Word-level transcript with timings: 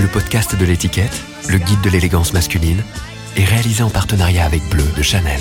Le 0.00 0.06
podcast 0.12 0.56
de 0.56 0.64
l'étiquette, 0.64 1.24
le 1.50 1.58
guide 1.58 1.80
de 1.82 1.90
l'élégance 1.90 2.32
masculine, 2.32 2.80
est 3.36 3.44
réalisé 3.44 3.82
en 3.82 3.90
partenariat 3.90 4.44
avec 4.44 4.62
Bleu 4.70 4.84
de 4.96 5.02
Chanel. 5.02 5.40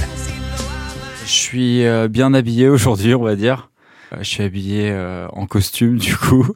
Je 1.24 1.32
suis 1.32 1.86
euh, 1.86 2.08
bien 2.08 2.34
habillé 2.34 2.68
aujourd'hui, 2.68 3.14
on 3.14 3.22
va 3.22 3.36
dire. 3.36 3.70
Euh, 4.12 4.18
Je 4.22 4.24
suis 4.24 4.42
habillé 4.42 4.90
euh, 4.90 5.28
en 5.34 5.46
costume 5.46 5.98
du 6.00 6.16
coup, 6.18 6.48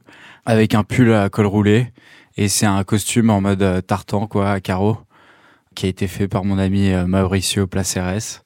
avec 0.47 0.73
un 0.73 0.83
pull 0.83 1.13
à 1.13 1.29
col 1.29 1.45
roulé. 1.45 1.93
Et 2.37 2.47
c'est 2.47 2.65
un 2.65 2.83
costume 2.83 3.29
en 3.29 3.39
mode 3.39 3.85
tartan, 3.85 4.25
quoi, 4.25 4.51
à 4.51 4.59
carreaux, 4.59 4.97
qui 5.75 5.85
a 5.85 5.89
été 5.89 6.07
fait 6.07 6.27
par 6.27 6.45
mon 6.45 6.57
ami 6.57 6.91
Mauricio 7.05 7.67
Placeres, 7.67 8.43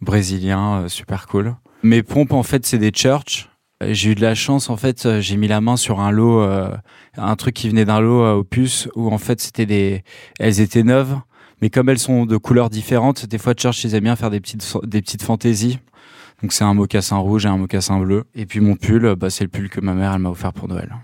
brésilien, 0.00 0.88
super 0.88 1.28
cool. 1.28 1.54
Mes 1.84 2.02
pompes, 2.02 2.32
en 2.32 2.42
fait, 2.42 2.66
c'est 2.66 2.78
des 2.78 2.90
church. 2.92 3.48
Euh, 3.82 3.88
J'ai 3.92 4.10
eu 4.12 4.14
de 4.14 4.22
la 4.22 4.34
chance, 4.34 4.70
en 4.70 4.76
fait, 4.76 5.04
euh, 5.06 5.20
j'ai 5.20 5.36
mis 5.36 5.48
la 5.48 5.60
main 5.60 5.76
sur 5.76 6.00
un 6.00 6.10
lot, 6.10 6.40
euh, 6.40 6.74
un 7.16 7.36
truc 7.36 7.54
qui 7.54 7.68
venait 7.68 7.84
d'un 7.84 8.00
lot 8.00 8.38
aux 8.38 8.44
puces, 8.44 8.88
où 8.94 9.12
en 9.12 9.18
fait, 9.18 9.40
c'était 9.40 9.66
des, 9.66 10.02
elles 10.38 10.60
étaient 10.60 10.82
neuves, 10.82 11.18
mais 11.60 11.70
comme 11.70 11.88
elles 11.88 11.98
sont 11.98 12.26
de 12.26 12.36
couleurs 12.36 12.70
différentes, 12.70 13.26
des 13.26 13.38
fois, 13.38 13.54
Church, 13.54 13.84
ils 13.84 13.94
aiment 13.94 14.04
bien 14.04 14.16
faire 14.16 14.30
des 14.30 14.40
petites, 14.40 14.66
des 14.84 15.02
petites 15.02 15.22
fantaisies. 15.22 15.78
Donc 16.42 16.52
c'est 16.52 16.64
un 16.64 16.74
mocassin 16.74 17.16
rouge 17.16 17.46
et 17.46 17.48
un 17.48 17.56
mocassin 17.56 17.98
bleu. 17.98 18.24
Et 18.34 18.44
puis 18.44 18.60
mon 18.60 18.76
pull, 18.76 19.14
bah, 19.14 19.30
c'est 19.30 19.44
le 19.44 19.48
pull 19.48 19.70
que 19.70 19.80
ma 19.80 19.94
mère 19.94 20.12
elle 20.12 20.20
m'a 20.20 20.28
offert 20.28 20.52
pour 20.52 20.68
Noël. 20.68 20.94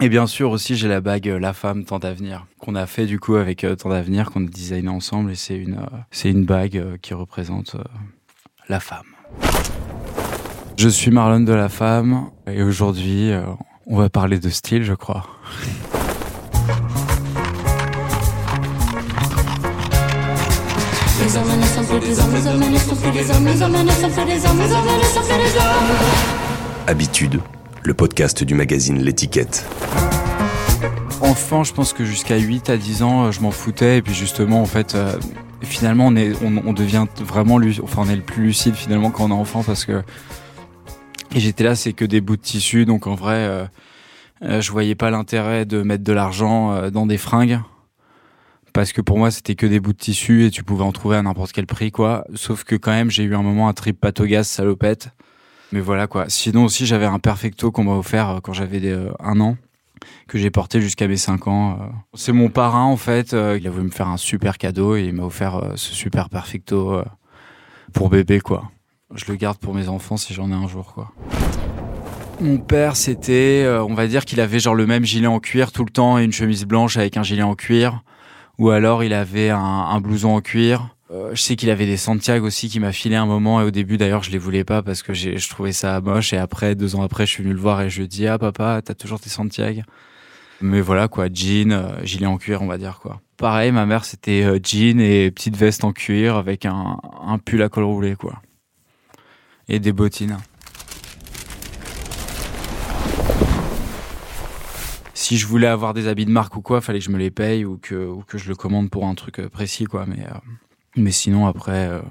Et 0.00 0.10
bien 0.10 0.26
sûr 0.26 0.50
aussi 0.50 0.76
j'ai 0.76 0.88
la 0.88 1.00
bague 1.00 1.26
La 1.26 1.54
Femme 1.54 1.84
Tant 1.84 1.98
d'Avenir 1.98 2.46
qu'on 2.58 2.74
a 2.74 2.86
fait 2.86 3.06
du 3.06 3.18
coup 3.18 3.36
avec 3.36 3.64
euh, 3.64 3.74
Tant 3.74 3.88
d'Avenir 3.88 4.30
qu'on 4.30 4.44
a 4.44 4.48
designé 4.48 4.88
ensemble 4.88 5.30
et 5.30 5.34
c'est 5.34 5.56
une 5.56 5.78
c'est 6.10 6.30
une 6.30 6.44
bague 6.44 6.98
qui 7.00 7.14
représente 7.14 7.76
la 8.68 8.80
femme. 8.80 9.06
Je 10.82 10.88
suis 10.88 11.12
Marlon 11.12 11.38
de 11.38 11.52
La 11.52 11.68
Femme 11.68 12.30
et 12.48 12.60
aujourd'hui 12.64 13.30
euh, 13.30 13.44
on 13.86 13.98
va 13.98 14.08
parler 14.08 14.40
de 14.40 14.48
style 14.48 14.82
je 14.82 14.94
crois. 14.94 15.28
Habitude, 26.88 27.40
le 27.84 27.94
podcast 27.94 28.42
du 28.42 28.56
magazine 28.56 29.00
L'étiquette. 29.00 29.64
Enfant, 31.20 31.62
je 31.62 31.72
pense 31.72 31.92
que 31.92 32.04
jusqu'à 32.04 32.38
8 32.38 32.70
à 32.70 32.76
10 32.76 33.04
ans, 33.04 33.26
euh, 33.26 33.30
je 33.30 33.40
m'en 33.40 33.52
foutais. 33.52 33.98
Et 33.98 34.02
puis 34.02 34.14
justement, 34.14 34.60
en 34.60 34.66
fait, 34.66 34.96
euh, 34.96 35.12
finalement, 35.60 36.08
on, 36.08 36.16
est, 36.16 36.32
on, 36.42 36.60
on 36.66 36.72
devient 36.72 37.06
vraiment, 37.20 37.60
enfin, 37.84 38.02
on 38.04 38.10
est 38.10 38.16
le 38.16 38.22
plus 38.22 38.42
lucide 38.42 38.74
finalement 38.74 39.12
quand 39.12 39.26
on 39.26 39.30
est 39.30 39.40
enfant 39.40 39.62
parce 39.62 39.84
que. 39.84 40.02
J'étais 41.34 41.64
là, 41.64 41.74
c'est 41.74 41.94
que 41.94 42.04
des 42.04 42.20
bouts 42.20 42.36
de 42.36 42.42
tissu, 42.42 42.84
donc 42.84 43.06
en 43.06 43.14
vrai, 43.14 43.36
euh, 43.36 43.64
euh, 44.42 44.60
je 44.60 44.70
voyais 44.70 44.94
pas 44.94 45.10
l'intérêt 45.10 45.64
de 45.64 45.82
mettre 45.82 46.04
de 46.04 46.12
l'argent 46.12 46.72
euh, 46.72 46.90
dans 46.90 47.06
des 47.06 47.16
fringues. 47.16 47.60
Parce 48.74 48.92
que 48.92 49.00
pour 49.00 49.18
moi, 49.18 49.30
c'était 49.30 49.54
que 49.54 49.66
des 49.66 49.80
bouts 49.80 49.92
de 49.92 49.98
tissu 49.98 50.44
et 50.44 50.50
tu 50.50 50.62
pouvais 50.62 50.84
en 50.84 50.92
trouver 50.92 51.16
à 51.16 51.22
n'importe 51.22 51.52
quel 51.52 51.66
prix, 51.66 51.90
quoi. 51.90 52.24
Sauf 52.34 52.64
que 52.64 52.74
quand 52.74 52.90
même, 52.90 53.10
j'ai 53.10 53.22
eu 53.22 53.34
un 53.34 53.42
moment 53.42 53.68
un 53.68 53.72
trip 53.72 54.00
patogaz 54.00 54.46
salopette. 54.46 55.10
Mais 55.72 55.80
voilà, 55.80 56.06
quoi. 56.06 56.26
Sinon 56.28 56.64
aussi, 56.64 56.84
j'avais 56.84 57.06
un 57.06 57.18
perfecto 57.18 57.70
qu'on 57.70 57.84
m'a 57.84 57.94
offert 57.94 58.40
quand 58.42 58.52
j'avais 58.52 58.94
un 59.20 59.40
an 59.40 59.56
que 60.26 60.36
j'ai 60.38 60.50
porté 60.50 60.80
jusqu'à 60.80 61.06
mes 61.06 61.16
5 61.16 61.46
ans. 61.48 61.92
C'est 62.14 62.32
mon 62.32 62.48
parrain 62.48 62.84
en 62.84 62.96
fait, 62.96 63.32
il 63.32 63.66
a 63.66 63.70
voulu 63.70 63.84
me 63.84 63.90
faire 63.90 64.08
un 64.08 64.16
super 64.16 64.58
cadeau 64.58 64.96
et 64.96 65.04
il 65.04 65.12
m'a 65.12 65.22
offert 65.22 65.72
ce 65.76 65.94
super 65.94 66.28
perfecto 66.28 67.02
pour 67.92 68.10
bébé 68.10 68.40
quoi. 68.40 68.70
Je 69.14 69.24
le 69.28 69.36
garde 69.36 69.58
pour 69.58 69.74
mes 69.74 69.88
enfants 69.88 70.16
si 70.16 70.34
j'en 70.34 70.50
ai 70.50 70.54
un 70.54 70.68
jour 70.68 70.92
quoi. 70.94 71.12
Mon 72.40 72.58
père 72.58 72.96
c'était, 72.96 73.62
euh, 73.64 73.84
on 73.84 73.94
va 73.94 74.06
dire 74.06 74.24
qu'il 74.24 74.40
avait 74.40 74.58
genre 74.58 74.74
le 74.74 74.86
même 74.86 75.04
gilet 75.04 75.26
en 75.26 75.38
cuir 75.38 75.70
tout 75.70 75.84
le 75.84 75.90
temps 75.90 76.18
et 76.18 76.24
une 76.24 76.32
chemise 76.32 76.64
blanche 76.64 76.96
avec 76.96 77.16
un 77.16 77.22
gilet 77.22 77.42
en 77.42 77.54
cuir. 77.54 78.02
Ou 78.58 78.70
alors 78.70 79.04
il 79.04 79.12
avait 79.12 79.50
un, 79.50 79.58
un 79.58 80.00
blouson 80.00 80.34
en 80.34 80.40
cuir. 80.40 80.94
Euh, 81.12 81.30
je 81.34 81.42
sais 81.42 81.56
qu'il 81.56 81.68
avait 81.68 81.84
des 81.84 81.98
Santiago 81.98 82.46
aussi 82.46 82.68
qui 82.68 82.80
m'a 82.80 82.92
filé 82.92 83.16
un 83.16 83.26
moment 83.26 83.60
et 83.60 83.64
au 83.64 83.70
début 83.70 83.98
d'ailleurs 83.98 84.22
je 84.22 84.30
les 84.30 84.38
voulais 84.38 84.64
pas 84.64 84.82
parce 84.82 85.02
que 85.02 85.12
je 85.12 85.48
trouvais 85.50 85.72
ça 85.72 86.00
moche 86.00 86.32
et 86.32 86.38
après 86.38 86.74
deux 86.74 86.96
ans 86.96 87.02
après 87.02 87.26
je 87.26 87.32
suis 87.32 87.42
venu 87.42 87.54
le 87.54 87.60
voir 87.60 87.82
et 87.82 87.90
je 87.90 87.98
lui 87.98 88.04
ai 88.04 88.08
dit 88.08 88.26
ah 88.26 88.38
papa 88.38 88.80
t'as 88.82 88.94
toujours 88.94 89.20
tes 89.20 89.28
Santiago 89.28 89.82
mais 90.62 90.80
voilà 90.80 91.08
quoi 91.08 91.26
jean 91.30 91.72
euh, 91.72 92.02
gilet 92.02 92.24
en 92.24 92.38
cuir 92.38 92.62
on 92.62 92.66
va 92.66 92.78
dire 92.78 92.98
quoi 92.98 93.20
pareil 93.36 93.72
ma 93.72 93.84
mère 93.84 94.06
c'était 94.06 94.42
jean 94.62 95.00
et 95.00 95.30
petite 95.30 95.56
veste 95.56 95.84
en 95.84 95.92
cuir 95.92 96.36
avec 96.36 96.64
un, 96.64 96.96
un 97.26 97.36
pull 97.36 97.60
à 97.60 97.68
col 97.68 97.84
roulé 97.84 98.16
quoi 98.16 98.40
et 99.68 99.78
des 99.78 99.92
bottines. 99.92 100.38
Si 105.14 105.38
je 105.38 105.46
voulais 105.46 105.68
avoir 105.68 105.94
des 105.94 106.08
habits 106.08 106.26
de 106.26 106.30
marque 106.30 106.56
ou 106.56 106.62
quoi 106.62 106.80
fallait 106.80 106.98
que 106.98 107.04
je 107.04 107.10
me 107.10 107.18
les 107.18 107.30
paye 107.30 107.64
ou 107.64 107.78
que 107.78 107.94
ou 107.94 108.22
que 108.26 108.38
je 108.38 108.48
le 108.48 108.56
commande 108.56 108.90
pour 108.90 109.06
un 109.06 109.14
truc 109.14 109.38
euh, 109.38 109.48
précis 109.48 109.84
quoi. 109.84 110.04
Mais 110.06 110.24
euh, 110.26 110.38
mais 110.96 111.10
sinon 111.10 111.46
après 111.46 111.88
euh, 111.88 112.02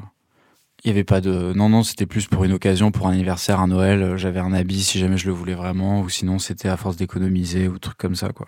il 0.83 0.87
y 0.87 0.91
avait 0.91 1.03
pas 1.03 1.21
de 1.21 1.53
non 1.53 1.69
non 1.69 1.83
c'était 1.83 2.05
plus 2.05 2.27
pour 2.27 2.43
une 2.43 2.53
occasion 2.53 2.91
pour 2.91 3.07
un 3.07 3.11
anniversaire 3.11 3.59
un 3.59 3.67
Noël 3.67 4.01
euh, 4.01 4.17
j'avais 4.17 4.39
un 4.39 4.53
habit 4.53 4.81
si 4.81 4.99
jamais 4.99 5.17
je 5.17 5.27
le 5.27 5.33
voulais 5.33 5.53
vraiment 5.53 6.01
ou 6.01 6.09
sinon 6.09 6.39
c'était 6.39 6.69
à 6.69 6.77
force 6.77 6.95
d'économiser 6.95 7.67
ou 7.67 7.77
trucs 7.77 7.97
comme 7.97 8.15
ça 8.15 8.29
quoi 8.29 8.47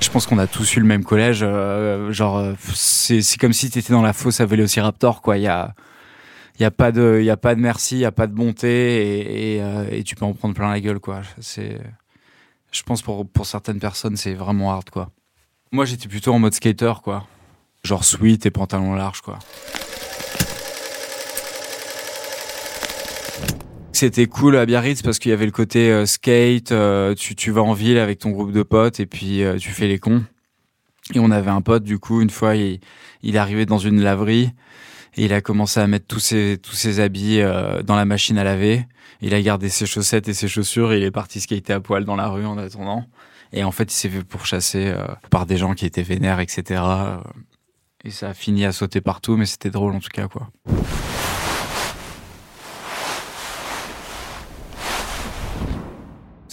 je 0.00 0.10
pense 0.10 0.26
qu'on 0.26 0.38
a 0.38 0.46
tous 0.46 0.76
eu 0.76 0.80
le 0.80 0.86
même 0.86 1.04
collège 1.04 1.40
euh, 1.42 2.10
genre 2.12 2.38
euh, 2.38 2.54
c'est 2.74 3.22
comme 3.38 3.52
si 3.52 3.70
t'étais 3.70 3.92
dans 3.92 4.02
la 4.02 4.12
fosse 4.12 4.40
à 4.40 4.46
Vélociraptor 4.46 5.22
quoi 5.22 5.36
il 5.36 5.42
y 5.42 5.48
a 5.48 5.74
y 6.58 6.64
a 6.64 6.70
pas 6.70 6.92
de 6.92 7.20
y 7.22 7.30
a 7.30 7.36
pas 7.36 7.54
de 7.54 7.60
merci 7.60 7.96
il 7.96 8.00
y 8.00 8.04
a 8.04 8.12
pas 8.12 8.26
de 8.26 8.32
bonté 8.32 8.68
et 8.68 9.56
et, 9.56 9.62
euh, 9.62 9.84
et 9.90 10.02
tu 10.04 10.16
peux 10.16 10.24
en 10.24 10.32
prendre 10.32 10.54
plein 10.54 10.70
la 10.70 10.80
gueule 10.80 11.00
quoi 11.00 11.22
c'est 11.40 11.80
je 12.72 12.82
pense 12.82 13.02
pour 13.02 13.26
pour 13.28 13.46
certaines 13.46 13.78
personnes 13.78 14.16
c'est 14.16 14.34
vraiment 14.34 14.72
hard 14.72 14.90
quoi 14.90 15.10
moi, 15.72 15.84
j'étais 15.84 16.08
plutôt 16.08 16.32
en 16.32 16.40
mode 16.40 16.52
skater, 16.52 16.94
quoi. 17.02 17.28
Genre 17.84 18.04
sweat 18.04 18.44
et 18.44 18.50
pantalon 18.50 18.94
large, 18.94 19.20
quoi. 19.20 19.38
C'était 23.92 24.26
cool 24.26 24.56
à 24.56 24.66
Biarritz 24.66 25.02
parce 25.02 25.18
qu'il 25.18 25.30
y 25.30 25.34
avait 25.34 25.46
le 25.46 25.52
côté 25.52 25.90
euh, 25.90 26.06
skate, 26.06 26.72
euh, 26.72 27.14
tu, 27.14 27.34
tu 27.34 27.50
vas 27.50 27.62
en 27.62 27.72
ville 27.72 27.98
avec 27.98 28.18
ton 28.20 28.30
groupe 28.30 28.52
de 28.52 28.62
potes 28.62 29.00
et 29.00 29.06
puis 29.06 29.42
euh, 29.42 29.56
tu 29.58 29.70
fais 29.70 29.88
les 29.88 29.98
cons. 29.98 30.24
Et 31.14 31.18
on 31.18 31.30
avait 31.30 31.50
un 31.50 31.60
pote, 31.60 31.82
du 31.82 31.98
coup, 31.98 32.22
une 32.22 32.30
fois, 32.30 32.54
il, 32.54 32.80
il 33.22 33.36
est 33.36 33.38
arrivé 33.38 33.66
dans 33.66 33.78
une 33.78 34.00
laverie 34.00 34.52
et 35.16 35.24
il 35.24 35.32
a 35.32 35.40
commencé 35.40 35.80
à 35.80 35.86
mettre 35.86 36.06
tous 36.06 36.20
ses, 36.20 36.58
tous 36.62 36.74
ses 36.74 37.00
habits 37.00 37.40
euh, 37.40 37.82
dans 37.82 37.96
la 37.96 38.04
machine 38.04 38.38
à 38.38 38.44
laver. 38.44 38.86
Il 39.20 39.34
a 39.34 39.42
gardé 39.42 39.68
ses 39.68 39.86
chaussettes 39.86 40.28
et 40.28 40.34
ses 40.34 40.48
chaussures 40.48 40.92
et 40.92 40.98
il 40.98 41.04
est 41.04 41.10
parti 41.10 41.40
skater 41.40 41.72
à 41.72 41.80
poil 41.80 42.04
dans 42.04 42.16
la 42.16 42.28
rue 42.28 42.46
en 42.46 42.56
attendant. 42.58 43.04
Et 43.52 43.64
en 43.64 43.72
fait, 43.72 43.92
il 43.92 43.96
s'est 43.96 44.08
fait 44.08 44.22
pourchasser 44.22 44.86
euh, 44.86 45.06
par 45.30 45.46
des 45.46 45.56
gens 45.56 45.74
qui 45.74 45.84
étaient 45.84 46.02
vénères, 46.02 46.40
etc. 46.40 46.82
Et 48.04 48.10
ça 48.10 48.30
a 48.30 48.34
fini 48.34 48.64
à 48.64 48.72
sauter 48.72 49.00
partout, 49.00 49.36
mais 49.36 49.46
c'était 49.46 49.70
drôle 49.70 49.94
en 49.94 50.00
tout 50.00 50.08
cas, 50.12 50.28
quoi. 50.28 50.50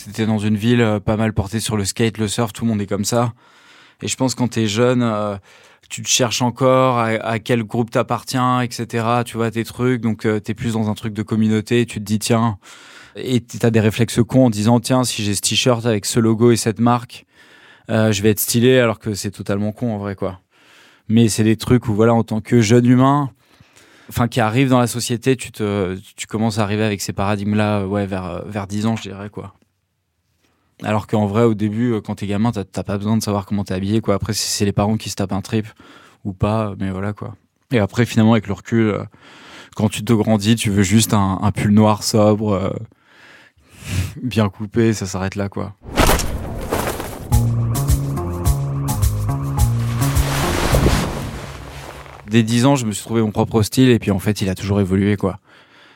C'était 0.08 0.26
dans 0.26 0.40
une 0.40 0.56
ville 0.56 0.80
euh, 0.80 1.02
pas 1.02 1.18
mal 1.18 1.34
portée 1.34 1.60
sur 1.60 1.76
le 1.76 1.84
skate, 1.84 2.18
le 2.18 2.30
surf, 2.30 2.54
tout 2.54 2.64
le 2.64 2.72
monde 2.72 2.82
est 2.82 2.88
comme 2.88 3.04
ça. 3.04 3.34
Et 4.02 4.08
je 4.08 4.16
pense 4.16 4.36
quand 4.36 4.48
t'es 4.48 4.68
jeune, 4.68 5.02
euh, 5.04 5.36
tu 5.90 6.02
te 6.02 6.08
cherches 6.08 6.42
encore 6.42 7.00
à, 7.00 7.40
quel 7.40 7.64
groupe 7.64 7.92
t'appartiens, 7.92 8.62
etc. 8.62 9.06
Tu 9.26 9.36
vois 9.36 9.52
tes 9.52 9.66
trucs, 9.66 10.02
donc 10.02 10.26
euh, 10.26 10.40
t'es 10.40 10.54
plus 10.54 10.74
dans 10.74 10.90
un 10.90 10.94
truc 10.94 11.14
de 11.14 11.24
communauté. 11.24 11.86
Tu 11.86 12.00
te 12.00 12.06
dis 12.06 12.20
tiens, 12.20 12.58
et 13.18 13.42
t'as 13.42 13.70
des 13.70 13.82
réflexes 13.82 14.22
cons 14.26 14.46
en 14.46 14.50
disant 14.50 14.80
tiens 14.80 15.04
si 15.04 15.24
j'ai 15.24 15.36
ce 15.36 15.42
t-shirt 15.42 15.86
avec 15.86 16.06
ce 16.06 16.22
logo 16.22 16.52
et 16.52 16.56
cette 16.56 16.80
marque, 16.80 17.26
euh, 17.90 18.14
je 18.14 18.22
vais 18.22 18.30
être 18.30 18.40
stylé 18.40 18.80
alors 18.80 19.00
que 19.00 19.14
c'est 19.14 19.32
totalement 19.32 19.74
con 19.74 19.94
en 19.94 19.98
vrai 19.98 20.16
quoi. 20.16 20.40
Mais 21.10 21.28
c'est 21.28 21.44
des 21.44 21.58
trucs 21.58 21.90
où 21.90 21.94
voilà 21.94 22.14
en 22.14 22.24
tant 22.24 22.42
que 22.42 22.62
jeune 22.62 22.86
humain, 22.86 23.32
enfin 24.10 24.30
qui 24.30 24.40
arrive 24.40 24.70
dans 24.70 24.80
la 24.80 24.88
société, 24.88 25.36
tu 25.36 25.52
te 25.52 25.98
tu 26.16 26.28
commences 26.28 26.60
à 26.60 26.64
arriver 26.64 26.84
avec 26.84 27.02
ces 27.02 27.14
paradigmes 27.14 27.56
là, 27.56 27.86
ouais 27.86 28.06
vers 28.06 28.46
vers 28.46 28.68
10 28.68 28.86
ans 28.86 28.96
je 28.96 29.04
dirais 29.04 29.30
quoi. 29.30 29.54
Alors 30.84 31.08
qu'en 31.08 31.26
vrai, 31.26 31.44
au 31.44 31.56
début, 31.56 31.94
euh, 31.94 32.02
quand 32.02 32.16
t'es 32.16 32.28
gamin, 32.28 32.52
t'as 32.52 32.84
pas 32.84 32.98
besoin 32.98 33.18
de 33.18 33.24
savoir 33.24 33.48
comment 33.48 33.64
t'es 33.64 33.74
habillé, 33.74 34.00
quoi. 34.00 34.14
Après, 34.14 34.34
si 34.34 34.48
c'est 34.48 34.66
les 34.66 34.72
parents 34.72 34.98
qui 34.98 35.10
se 35.10 35.16
tapent 35.16 35.32
un 35.32 35.42
trip 35.42 35.66
ou 36.24 36.34
pas, 36.34 36.76
mais 36.80 36.92
voilà, 36.92 37.14
quoi. 37.14 37.36
Et 37.72 37.80
après, 37.80 38.06
finalement, 38.06 38.34
avec 38.34 38.48
le 38.48 38.54
recul, 38.54 38.90
euh, 38.90 39.04
quand 39.76 39.90
tu 39.90 40.04
te 40.04 40.14
grandis, 40.14 40.56
tu 40.56 40.70
veux 40.70 40.84
juste 40.84 41.14
un, 41.14 41.52
pull 41.52 41.72
noir 41.72 42.04
sobre, 42.04 42.54
euh, 42.54 42.70
bien 44.22 44.50
coupé, 44.50 44.94
ça 44.94 45.08
s'arrête 45.08 45.36
là, 45.36 45.50
quoi. 45.50 45.74
Dès 52.30 52.44
10 52.44 52.66
ans, 52.66 52.76
je 52.76 52.86
me 52.86 52.92
suis 52.92 53.04
trouvé 53.04 53.22
mon 53.22 53.32
propre 53.32 53.64
style, 53.64 53.90
et 53.90 53.98
puis 53.98 54.12
en 54.12 54.20
fait, 54.20 54.42
il 54.42 54.50
a 54.50 54.54
toujours 54.54 54.80
évolué, 54.80 55.18
quoi. 55.18 55.40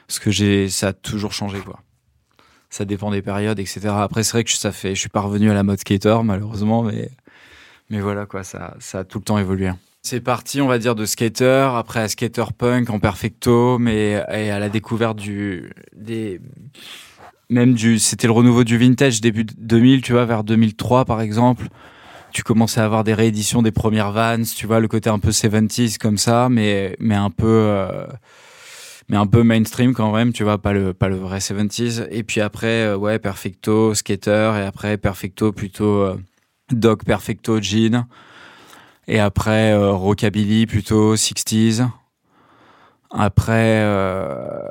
Parce 0.07 0.17
que 0.17 0.31
j'ai, 0.31 0.69
ça 0.69 0.87
a 0.87 0.93
toujours 0.93 1.33
changé, 1.33 1.59
quoi 1.59 1.81
ça 2.71 2.85
dépend 2.85 3.11
des 3.11 3.21
périodes, 3.21 3.59
etc. 3.59 3.89
Après, 3.89 4.23
c'est 4.23 4.31
vrai 4.31 4.43
que 4.43 4.51
ça 4.51 4.71
fait, 4.71 4.95
je 4.95 4.99
suis 4.99 5.09
pas 5.09 5.19
revenu 5.19 5.51
à 5.51 5.53
la 5.53 5.61
mode 5.61 5.77
skater, 5.77 6.23
malheureusement, 6.23 6.81
mais, 6.81 7.11
mais 7.89 7.99
voilà, 7.99 8.25
quoi, 8.25 8.43
ça, 8.43 8.75
ça 8.79 8.99
a 8.99 9.03
tout 9.03 9.19
le 9.19 9.25
temps 9.25 9.37
évolué. 9.37 9.69
C'est 10.01 10.21
parti, 10.21 10.61
on 10.61 10.67
va 10.67 10.79
dire, 10.79 10.95
de 10.95 11.05
skater, 11.05 11.69
après 11.75 11.99
à 11.99 12.07
skater 12.07 12.45
punk 12.57 12.89
en 12.89 12.99
perfecto, 12.99 13.77
mais 13.77 14.23
et 14.33 14.49
à 14.49 14.57
la 14.57 14.69
découverte 14.69 15.17
du 15.17 15.71
des 15.95 16.41
même 17.51 17.73
du 17.73 17.99
c'était 17.99 18.25
le 18.25 18.33
renouveau 18.33 18.63
du 18.63 18.77
vintage 18.77 19.21
début 19.21 19.43
2000, 19.43 20.01
tu 20.01 20.13
vois, 20.13 20.25
vers 20.25 20.43
2003 20.43 21.05
par 21.05 21.21
exemple. 21.21 21.67
Tu 22.31 22.41
commençais 22.43 22.79
à 22.79 22.85
avoir 22.85 23.03
des 23.03 23.13
rééditions 23.13 23.61
des 23.61 23.71
premières 23.71 24.11
Vans, 24.11 24.41
tu 24.55 24.65
vois, 24.65 24.79
le 24.79 24.87
côté 24.87 25.09
un 25.09 25.19
peu 25.19 25.29
70s 25.29 25.97
comme 25.99 26.17
ça, 26.17 26.47
mais 26.49 26.95
mais 26.99 27.15
un 27.15 27.29
peu 27.29 27.45
euh, 27.45 28.07
mais 29.11 29.17
un 29.17 29.27
peu 29.27 29.43
mainstream 29.43 29.93
quand 29.93 30.13
même, 30.13 30.31
tu 30.31 30.45
vois, 30.45 30.57
pas 30.57 30.71
le 30.71 30.93
vrai 30.93 31.39
70s. 31.39 32.07
Et 32.11 32.23
puis 32.23 32.39
après, 32.39 32.85
euh, 32.85 32.95
ouais, 32.95 33.19
perfecto, 33.19 33.93
skater, 33.93 34.53
et 34.55 34.61
après 34.61 34.97
perfecto 34.97 35.51
plutôt 35.51 35.99
euh, 35.99 36.17
dog 36.71 37.03
perfecto 37.03 37.59
jean. 37.61 38.07
Et 39.09 39.19
après, 39.19 39.73
euh, 39.73 39.91
rockabilly 39.91 40.65
plutôt 40.65 41.15
60s. 41.15 41.89
Après, 43.09 43.81
euh, 43.81 44.65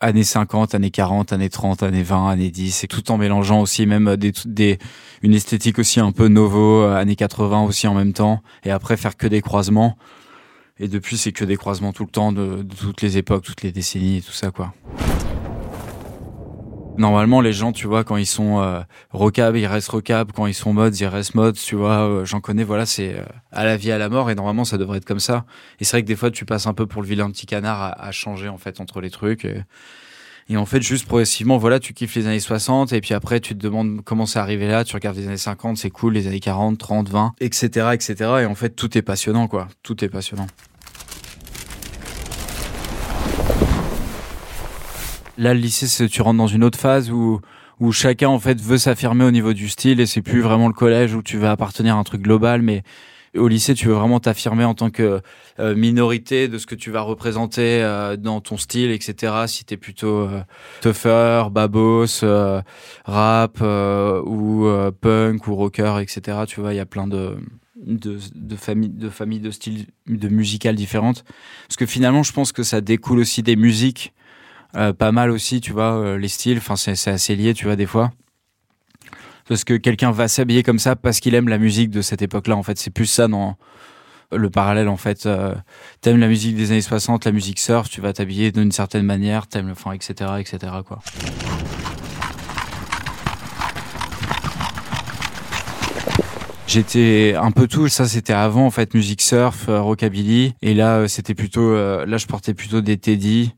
années 0.00 0.24
50, 0.24 0.74
années 0.74 0.90
40, 0.90 1.32
années 1.32 1.48
30, 1.48 1.82
années 1.82 2.02
20, 2.02 2.28
années 2.28 2.50
10. 2.50 2.84
Et 2.84 2.86
tout 2.86 3.10
en 3.10 3.16
mélangeant 3.16 3.62
aussi 3.62 3.86
même 3.86 4.14
des, 4.16 4.78
une 5.22 5.32
esthétique 5.32 5.78
aussi 5.78 6.00
un 6.00 6.12
peu 6.12 6.28
novo, 6.28 6.82
années 6.82 7.16
80 7.16 7.62
aussi 7.62 7.88
en 7.88 7.94
même 7.94 8.12
temps. 8.12 8.42
Et 8.62 8.70
après, 8.70 8.98
faire 8.98 9.16
que 9.16 9.26
des 9.26 9.40
croisements. 9.40 9.96
Et 10.82 10.88
depuis, 10.88 11.18
c'est 11.18 11.30
que 11.30 11.44
des 11.44 11.56
croisements 11.56 11.92
tout 11.92 12.04
le 12.04 12.10
temps 12.10 12.32
de, 12.32 12.66
toutes 12.78 13.02
les 13.02 13.18
époques, 13.18 13.44
toutes 13.44 13.62
les 13.62 13.70
décennies 13.70 14.16
et 14.16 14.22
tout 14.22 14.32
ça, 14.32 14.50
quoi. 14.50 14.72
Normalement, 16.96 17.42
les 17.42 17.52
gens, 17.52 17.72
tu 17.72 17.86
vois, 17.86 18.02
quand 18.02 18.16
ils 18.16 18.26
sont 18.26 18.60
euh, 18.60 18.80
rockab, 19.10 19.56
ils 19.56 19.66
restent 19.66 19.90
rockab. 19.90 20.32
Quand 20.32 20.46
ils 20.46 20.54
sont 20.54 20.72
mods, 20.72 20.90
ils 20.90 21.06
restent 21.06 21.34
mods. 21.34 21.52
Tu 21.52 21.76
vois, 21.76 22.08
euh, 22.08 22.24
j'en 22.24 22.40
connais. 22.40 22.64
Voilà, 22.64 22.84
c'est 22.84 23.14
euh, 23.14 23.24
à 23.52 23.64
la 23.64 23.76
vie, 23.76 23.92
à 23.92 23.98
la 23.98 24.08
mort. 24.08 24.30
Et 24.30 24.34
normalement, 24.34 24.64
ça 24.64 24.78
devrait 24.78 24.98
être 24.98 25.04
comme 25.04 25.20
ça. 25.20 25.44
Et 25.80 25.84
c'est 25.84 25.96
vrai 25.96 26.02
que 26.02 26.08
des 26.08 26.16
fois, 26.16 26.30
tu 26.30 26.44
passes 26.44 26.66
un 26.66 26.74
peu 26.74 26.86
pour 26.86 27.02
le 27.02 27.08
vilain 27.08 27.30
petit 27.30 27.46
canard 27.46 27.80
à, 27.80 28.02
à 28.02 28.10
changer 28.12 28.48
en 28.48 28.58
fait 28.58 28.80
entre 28.80 29.00
les 29.00 29.10
trucs. 29.10 29.44
Et, 29.44 29.62
et, 30.48 30.56
en 30.56 30.66
fait, 30.66 30.82
juste 30.82 31.06
progressivement, 31.06 31.58
voilà, 31.58 31.78
tu 31.78 31.94
kiffes 31.94 32.14
les 32.16 32.26
années 32.26 32.40
60. 32.40 32.92
Et 32.92 33.00
puis 33.00 33.14
après, 33.14 33.40
tu 33.40 33.54
te 33.54 33.62
demandes 33.62 34.02
comment 34.04 34.26
c'est 34.26 34.38
arrivé 34.38 34.66
là. 34.66 34.84
Tu 34.84 34.94
regardes 34.94 35.16
les 35.16 35.26
années 35.26 35.36
50, 35.36 35.76
c'est 35.78 35.90
cool. 35.90 36.14
Les 36.14 36.26
années 36.26 36.40
40, 36.40 36.76
30, 36.78 37.08
20, 37.08 37.32
etc., 37.40 37.90
etc. 37.92 38.14
Et 38.42 38.46
en 38.46 38.54
fait, 38.54 38.70
tout 38.70 38.98
est 38.98 39.02
passionnant, 39.02 39.46
quoi. 39.46 39.68
Tout 39.82 40.04
est 40.04 40.08
passionnant. 40.08 40.46
Là 45.40 45.54
le 45.54 45.60
lycée 45.60 46.08
tu 46.08 46.22
rentres 46.22 46.38
dans 46.38 46.46
une 46.46 46.62
autre 46.62 46.78
phase 46.78 47.10
où 47.10 47.40
où 47.80 47.92
chacun 47.92 48.28
en 48.28 48.38
fait 48.38 48.60
veut 48.60 48.76
s'affirmer 48.76 49.24
au 49.24 49.30
niveau 49.30 49.54
du 49.54 49.68
style 49.68 50.00
et 50.00 50.06
c'est 50.06 50.20
plus 50.20 50.42
vraiment 50.42 50.68
le 50.68 50.74
collège 50.74 51.14
où 51.14 51.22
tu 51.22 51.38
vas 51.38 51.50
appartenir 51.50 51.96
à 51.96 51.98
un 51.98 52.04
truc 52.04 52.20
global 52.20 52.60
mais 52.60 52.82
au 53.34 53.48
lycée 53.48 53.74
tu 53.74 53.86
veux 53.86 53.94
vraiment 53.94 54.20
t'affirmer 54.20 54.64
en 54.64 54.74
tant 54.74 54.90
que 54.90 55.22
euh, 55.58 55.74
minorité 55.74 56.48
de 56.48 56.58
ce 56.58 56.66
que 56.66 56.74
tu 56.74 56.90
vas 56.90 57.00
représenter 57.00 57.82
euh, 57.82 58.16
dans 58.16 58.42
ton 58.42 58.58
style 58.58 58.90
etc 58.90 59.44
si 59.46 59.64
t'es 59.64 59.78
plutôt 59.78 60.28
euh, 60.28 60.42
tougher 60.82 61.48
babos 61.50 62.22
euh, 62.22 62.60
rap 63.06 63.58
euh, 63.62 64.20
ou 64.26 64.66
euh, 64.66 64.90
punk 64.90 65.46
ou 65.46 65.54
rocker 65.54 66.00
etc 66.02 66.40
tu 66.46 66.60
vois 66.60 66.74
il 66.74 66.76
y 66.76 66.80
a 66.80 66.86
plein 66.86 67.06
de 67.06 67.38
de, 67.86 68.18
de 68.34 68.56
familles 68.56 68.90
de 68.90 69.08
familles 69.08 69.40
de 69.40 69.50
styles 69.50 69.86
de 70.06 70.28
musicales 70.28 70.74
différentes. 70.74 71.24
Parce 71.66 71.76
que 71.78 71.86
finalement 71.86 72.22
je 72.22 72.32
pense 72.32 72.52
que 72.52 72.62
ça 72.62 72.82
découle 72.82 73.20
aussi 73.20 73.42
des 73.42 73.56
musiques 73.56 74.12
pas 74.72 75.12
mal 75.12 75.30
aussi, 75.30 75.60
tu 75.60 75.72
vois, 75.72 75.96
euh, 75.96 76.18
les 76.18 76.28
styles. 76.28 76.58
Enfin, 76.58 76.76
c'est 76.76 77.10
assez 77.10 77.36
lié, 77.36 77.54
tu 77.54 77.64
vois, 77.64 77.76
des 77.76 77.86
fois. 77.86 78.12
Parce 79.48 79.64
que 79.64 79.74
quelqu'un 79.74 80.12
va 80.12 80.28
s'habiller 80.28 80.62
comme 80.62 80.78
ça 80.78 80.94
parce 80.94 81.18
qu'il 81.18 81.34
aime 81.34 81.48
la 81.48 81.58
musique 81.58 81.90
de 81.90 82.02
cette 82.02 82.22
époque-là. 82.22 82.56
En 82.56 82.62
fait, 82.62 82.78
c'est 82.78 82.90
plus 82.90 83.06
ça 83.06 83.26
dans 83.26 83.56
le 84.30 84.48
parallèle. 84.48 84.88
En 84.88 84.96
fait, 84.96 85.26
euh, 85.26 85.54
t'aimes 86.00 86.20
la 86.20 86.28
musique 86.28 86.54
des 86.56 86.70
années 86.70 86.80
60, 86.80 87.24
la 87.24 87.32
musique 87.32 87.58
surf, 87.58 87.88
tu 87.88 88.00
vas 88.00 88.12
t'habiller 88.12 88.52
d'une 88.52 88.70
certaine 88.70 89.04
manière, 89.04 89.48
t'aimes 89.48 89.66
le, 89.66 89.72
enfin, 89.72 89.92
etc., 89.92 90.30
etc., 90.38 90.72
quoi. 90.86 91.00
J'étais 96.72 97.34
un 97.36 97.50
peu 97.50 97.66
tout, 97.66 97.88
ça 97.88 98.06
c'était 98.06 98.32
avant 98.32 98.64
en 98.64 98.70
fait 98.70 98.94
musique 98.94 99.22
surf, 99.22 99.68
euh, 99.68 99.80
rockabilly 99.80 100.54
et 100.62 100.72
là 100.72 100.98
euh, 100.98 101.08
c'était 101.08 101.34
plutôt 101.34 101.72
euh, 101.72 102.06
là 102.06 102.16
je 102.16 102.26
portais 102.26 102.54
plutôt 102.54 102.80
des 102.80 102.96
Teddy, 102.96 103.56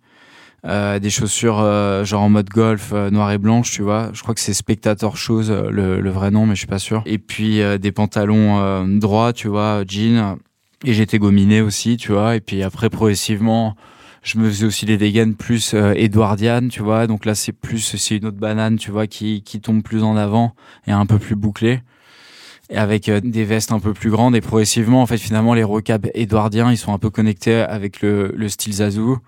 euh, 0.65 0.99
des 0.99 1.11
chaussures 1.11 1.59
euh, 1.59 2.05
genre 2.05 2.23
en 2.23 2.29
mode 2.29 2.49
golf 2.49 2.91
euh, 2.93 3.11
noir 3.11 3.33
et 3.33 3.39
blanche 3.39 3.73
tu 3.73 3.83
vois. 3.83 4.11
Je 4.13 4.23
crois 4.23 4.35
que 4.35 4.41
c'est 4.41 4.55
Spectator 4.55 5.17
Shoes 5.17 5.51
euh, 5.51 5.71
le, 5.71 6.01
le, 6.01 6.11
vrai 6.11 6.31
nom 6.31 6.47
mais 6.47 6.55
je 6.55 6.61
suis 6.61 6.69
pas 6.69 6.79
sûr. 6.79 7.03
Et 7.05 7.19
puis 7.19 7.61
euh, 7.61 7.79
des 7.79 7.93
pantalons 7.93 8.87
droits 8.99 9.33
tu 9.33 9.49
vois 9.49 9.83
jeans. 9.87 10.37
Et 10.85 10.93
j'étais 10.93 11.19
gominé 11.19 11.61
aussi 11.61 11.97
tu 11.97 12.13
vois. 12.13 12.37
Et 12.37 12.41
puis 12.41 12.63
après 12.63 12.91
progressivement 12.91 13.77
je 14.23 14.39
me 14.39 14.49
faisais 14.49 14.67
aussi 14.67 14.87
des 14.87 14.97
dégaines 14.97 15.35
plus 15.35 15.75
euh, 15.75 15.95
Edwardian 15.97 16.69
tu 16.69 16.81
vois. 16.83 17.07
Donc 17.09 17.25
là 17.25 17.35
c'est 17.35 17.53
plus 17.53 17.97
c'est 17.97 18.17
une 18.17 18.27
autre 18.27 18.39
banane 18.39 18.77
tu 18.77 18.93
vois 18.93 19.09
qui 19.09 19.43
qui 19.43 19.61
tombe 19.61 19.83
plus 19.83 20.05
en 20.05 20.17
avant 20.17 20.55
et 20.87 20.93
un 20.93 21.07
peu 21.07 21.19
plus 21.19 21.35
bouclée. 21.35 21.81
Et 22.71 22.77
avec 22.77 23.09
euh, 23.09 23.21
des 23.21 23.45
vestes 23.45 23.73
un 23.73 23.81
peu 23.81 23.93
plus 23.93 24.11
grandes. 24.11 24.37
Et 24.37 24.41
progressivement 24.41 25.03
en 25.03 25.07
fait 25.07 25.19
finalement 25.19 25.55
les 25.55 25.65
rocabs 25.65 26.07
édouardiens 26.15 26.71
ils 26.71 26.79
sont 26.79 26.93
un 26.93 26.99
peu 26.99 27.11
connectés 27.11 27.57
avec 27.57 28.01
le, 28.01 28.33
le 28.37 28.49
style 28.49 28.75
Zazou 28.75 29.19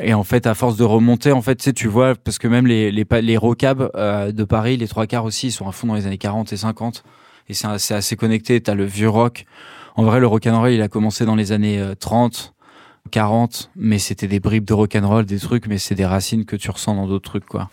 et 0.00 0.14
en 0.14 0.24
fait, 0.24 0.46
à 0.46 0.54
force 0.54 0.76
de 0.76 0.84
remonter, 0.84 1.32
en 1.32 1.42
fait, 1.42 1.56
tu 1.56 1.64
sais, 1.64 1.72
tu 1.72 1.88
vois, 1.88 2.14
parce 2.14 2.38
que 2.38 2.48
même 2.48 2.66
les, 2.66 2.90
les, 2.90 3.06
les 3.22 3.36
rocabs 3.36 3.90
euh, 3.94 4.32
de 4.32 4.44
Paris, 4.44 4.76
les 4.76 4.88
trois 4.88 5.06
quarts 5.06 5.24
aussi, 5.24 5.48
ils 5.48 5.52
sont 5.52 5.68
à 5.68 5.72
fond 5.72 5.86
dans 5.86 5.94
les 5.94 6.06
années 6.06 6.18
40 6.18 6.52
et 6.52 6.56
50. 6.56 7.04
Et 7.48 7.54
c'est 7.54 7.66
assez, 7.66 7.94
assez 7.94 8.16
connecté. 8.16 8.60
T'as 8.60 8.74
le 8.74 8.84
vieux 8.84 9.08
rock. 9.08 9.44
En 9.96 10.02
vrai, 10.02 10.18
le 10.18 10.26
rock'n'roll, 10.26 10.72
il 10.72 10.82
a 10.82 10.88
commencé 10.88 11.24
dans 11.24 11.36
les 11.36 11.52
années 11.52 11.80
30, 12.00 12.54
40, 13.10 13.70
mais 13.76 13.98
c'était 13.98 14.26
des 14.26 14.40
bribes 14.40 14.64
de 14.64 14.72
rock'n'roll, 14.72 15.24
des 15.24 15.38
trucs, 15.38 15.66
mais 15.68 15.78
c'est 15.78 15.94
des 15.94 16.06
racines 16.06 16.44
que 16.44 16.56
tu 16.56 16.70
ressens 16.70 16.96
dans 16.96 17.06
d'autres 17.06 17.30
trucs, 17.30 17.46
quoi. 17.46 17.68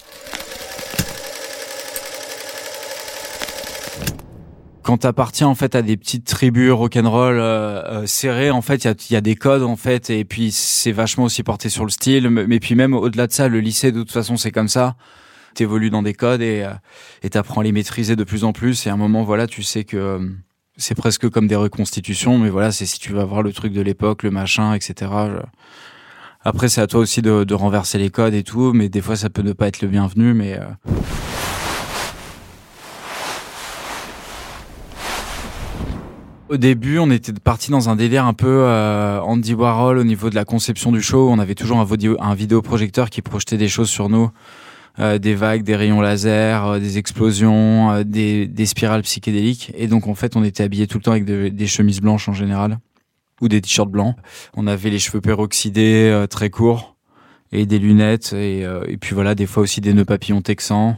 Quand 4.83 4.97
t'appartiens 4.99 5.47
en 5.47 5.55
fait 5.55 5.75
à 5.75 5.81
des 5.81 5.97
petites 5.97 6.25
tribus 6.25 6.71
rock'n'roll 6.71 7.39
euh, 7.39 7.83
euh, 7.83 8.05
serrées, 8.05 8.51
en 8.51 8.61
fait, 8.61 8.83
il 8.83 8.87
y 8.87 8.89
a, 8.89 8.95
y 9.11 9.15
a, 9.15 9.21
des 9.21 9.35
codes 9.35 9.63
en 9.63 9.75
fait, 9.75 10.09
et 10.09 10.25
puis 10.25 10.51
c'est 10.51 10.91
vachement 10.91 11.25
aussi 11.25 11.43
porté 11.43 11.69
sur 11.69 11.83
le 11.85 11.91
style. 11.91 12.29
Mais 12.29 12.59
puis 12.59 12.75
même 12.75 12.93
au-delà 12.93 13.27
de 13.27 13.31
ça, 13.31 13.47
le 13.47 13.59
lycée 13.59 13.91
de 13.91 13.99
toute 13.99 14.11
façon 14.11 14.37
c'est 14.37 14.51
comme 14.51 14.67
ça. 14.67 14.95
T'évolues 15.53 15.89
dans 15.89 16.01
des 16.01 16.13
codes 16.13 16.41
et 16.41 16.63
euh, 16.63 16.73
et 17.23 17.29
t'apprends 17.29 17.61
à 17.61 17.63
les 17.63 17.71
maîtriser 17.71 18.15
de 18.15 18.23
plus 18.23 18.43
en 18.43 18.53
plus. 18.53 18.87
Et 18.87 18.89
à 18.89 18.93
un 18.93 18.97
moment, 18.97 19.23
voilà, 19.23 19.47
tu 19.47 19.63
sais 19.63 19.83
que 19.83 19.97
euh, 19.97 20.19
c'est 20.77 20.95
presque 20.95 21.29
comme 21.29 21.47
des 21.47 21.55
reconstitutions, 21.55 22.37
mais 22.37 22.49
voilà, 22.49 22.71
c'est 22.71 22.85
si 22.85 22.99
tu 22.99 23.13
vas 23.13 23.25
voir 23.25 23.41
le 23.43 23.53
truc 23.53 23.73
de 23.73 23.81
l'époque, 23.81 24.23
le 24.23 24.31
machin, 24.31 24.73
etc. 24.73 25.11
Après, 26.43 26.69
c'est 26.69 26.81
à 26.81 26.87
toi 26.87 27.01
aussi 27.01 27.21
de, 27.21 27.43
de, 27.43 27.53
renverser 27.53 27.99
les 27.99 28.09
codes 28.09 28.33
et 28.33 28.43
tout, 28.43 28.73
mais 28.73 28.89
des 28.89 29.01
fois 29.01 29.15
ça 29.15 29.29
peut 29.29 29.43
ne 29.43 29.53
pas 29.53 29.67
être 29.67 29.81
le 29.81 29.87
bienvenu, 29.87 30.33
mais 30.33 30.57
euh, 30.57 30.65
Au 36.51 36.57
début, 36.57 36.99
on 36.99 37.09
était 37.11 37.31
parti 37.31 37.71
dans 37.71 37.87
un 37.87 37.95
délire 37.95 38.25
un 38.25 38.33
peu 38.33 38.65
euh, 38.65 39.21
Andy 39.21 39.53
Warhol 39.53 39.97
au 39.97 40.03
niveau 40.03 40.29
de 40.29 40.35
la 40.35 40.43
conception 40.43 40.91
du 40.91 41.01
show. 41.01 41.29
On 41.29 41.39
avait 41.39 41.55
toujours 41.55 41.77
un, 41.79 41.87
un 42.19 42.35
vidéoprojecteur 42.35 43.09
qui 43.09 43.21
projetait 43.21 43.55
des 43.55 43.69
choses 43.69 43.89
sur 43.89 44.09
nous, 44.09 44.29
euh, 44.99 45.17
des 45.17 45.33
vagues, 45.33 45.63
des 45.63 45.77
rayons 45.77 46.01
laser, 46.01 46.67
euh, 46.67 46.79
des 46.79 46.97
explosions, 46.97 47.91
euh, 47.91 48.03
des, 48.03 48.65
spirales 48.65 49.01
psychédéliques. 49.03 49.71
Et 49.77 49.87
donc, 49.87 50.07
en 50.09 50.13
fait, 50.13 50.35
on 50.35 50.43
était 50.43 50.61
habillés 50.61 50.87
tout 50.87 50.97
le 50.97 51.03
temps 51.03 51.13
avec 51.13 51.23
de, 51.23 51.47
des 51.47 51.67
chemises 51.67 52.01
blanches 52.01 52.27
en 52.27 52.33
général 52.33 52.79
ou 53.39 53.47
des 53.47 53.61
t-shirts 53.61 53.89
blancs. 53.89 54.17
On 54.53 54.67
avait 54.67 54.89
les 54.89 54.99
cheveux 54.99 55.21
peroxydés 55.21 56.25
très 56.29 56.49
courts 56.49 56.97
et 57.53 57.65
des 57.65 57.79
lunettes 57.79 58.33
et, 58.33 58.63
et 58.87 58.97
puis 58.97 59.15
voilà, 59.15 59.35
des 59.35 59.45
fois 59.45 59.63
aussi 59.63 59.79
des 59.79 59.93
nœuds 59.93 60.05
papillons 60.05 60.41
texans. 60.41 60.97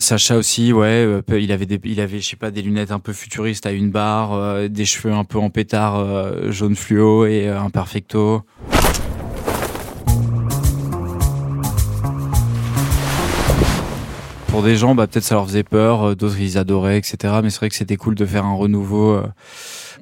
Sacha 0.00 0.36
aussi, 0.36 0.72
ouais, 0.72 1.04
euh, 1.04 1.22
il 1.40 1.50
avait 1.50 1.66
des, 1.66 1.80
il 1.82 2.00
avait, 2.00 2.20
je 2.20 2.28
sais 2.28 2.36
pas, 2.36 2.52
des 2.52 2.62
lunettes 2.62 2.92
un 2.92 3.00
peu 3.00 3.12
futuristes 3.12 3.66
à 3.66 3.72
une 3.72 3.90
barre, 3.90 4.32
euh, 4.32 4.68
des 4.68 4.84
cheveux 4.84 5.12
un 5.12 5.24
peu 5.24 5.38
en 5.38 5.50
pétard 5.50 5.98
euh, 5.98 6.52
jaune 6.52 6.76
fluo 6.76 7.26
et 7.26 7.48
un 7.48 7.68
perfecto. 7.68 8.44
Pour 14.58 14.64
des 14.64 14.74
gens, 14.74 14.96
bah 14.96 15.06
peut-être 15.06 15.22
ça 15.22 15.36
leur 15.36 15.46
faisait 15.46 15.62
peur, 15.62 16.16
d'autres 16.16 16.40
ils 16.40 16.58
adoraient, 16.58 16.98
etc. 16.98 17.32
Mais 17.44 17.50
c'est 17.50 17.58
vrai 17.58 17.68
que 17.68 17.76
c'était 17.76 17.94
cool 17.94 18.16
de 18.16 18.26
faire 18.26 18.44
un 18.44 18.54
renouveau 18.54 19.12
euh, 19.12 19.22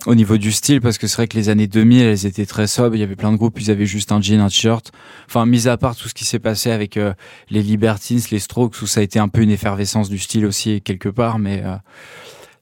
au 0.07 0.15
niveau 0.15 0.39
du 0.39 0.51
style 0.51 0.81
parce 0.81 0.97
que 0.97 1.07
c'est 1.07 1.17
vrai 1.17 1.29
que 1.29 1.37
les 1.37 1.51
années 1.51 1.67
2000 1.67 2.01
elles 2.07 2.25
étaient 2.25 2.47
très 2.47 2.67
sobres. 2.67 2.97
Il 2.97 3.01
y 3.01 3.03
avait 3.03 3.17
plein 3.17 3.33
de 3.33 3.37
groupes 3.37 3.61
ils 3.61 3.71
avaient 3.71 3.85
juste 3.85 4.13
un 4.13 4.23
jean 4.23 4.41
un 4.41 4.49
t-shirt. 4.49 4.93
Enfin 5.27 5.45
mis 5.45 5.69
à 5.69 5.77
part 5.77 5.95
tout 5.95 6.09
ce 6.09 6.15
qui 6.15 6.25
s'est 6.25 6.39
passé 6.39 6.71
avec 6.71 6.97
euh, 6.97 7.13
les 7.51 7.63
Libertines 7.63 8.23
les 8.31 8.39
Strokes 8.39 8.81
où 8.81 8.87
ça 8.87 9.01
a 9.01 9.03
été 9.03 9.19
un 9.19 9.29
peu 9.29 9.43
une 9.43 9.51
effervescence 9.51 10.09
du 10.09 10.19
style 10.19 10.47
aussi 10.47 10.81
quelque 10.81 11.11
part. 11.11 11.39
Mais 11.39 11.63
euh, 11.63 11.77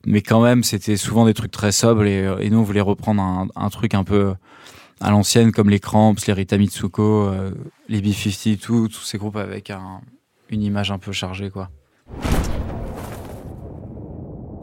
mais 0.04 0.20
quand 0.20 0.42
même 0.42 0.64
c'était 0.64 0.96
souvent 0.96 1.26
des 1.26 1.34
trucs 1.34 1.52
très 1.52 1.70
sobres. 1.70 2.06
Et, 2.06 2.24
et 2.40 2.50
nous 2.50 2.58
on 2.58 2.64
voulait 2.64 2.80
reprendre 2.80 3.22
un, 3.22 3.46
un 3.54 3.70
truc 3.70 3.94
un 3.94 4.02
peu 4.02 4.34
à 5.00 5.12
l'ancienne 5.12 5.52
comme 5.52 5.70
les 5.70 5.78
Cramps 5.78 6.16
les 6.26 6.32
Rita 6.32 6.58
Mitsuko 6.58 7.28
euh, 7.28 7.52
les 7.88 8.00
B50 8.00 8.58
tout 8.58 8.88
tous 8.88 9.04
ces 9.04 9.16
groupes 9.16 9.36
avec 9.36 9.70
un, 9.70 10.00
une 10.50 10.64
image 10.64 10.90
un 10.90 10.98
peu 10.98 11.12
chargée 11.12 11.50
quoi 11.50 11.70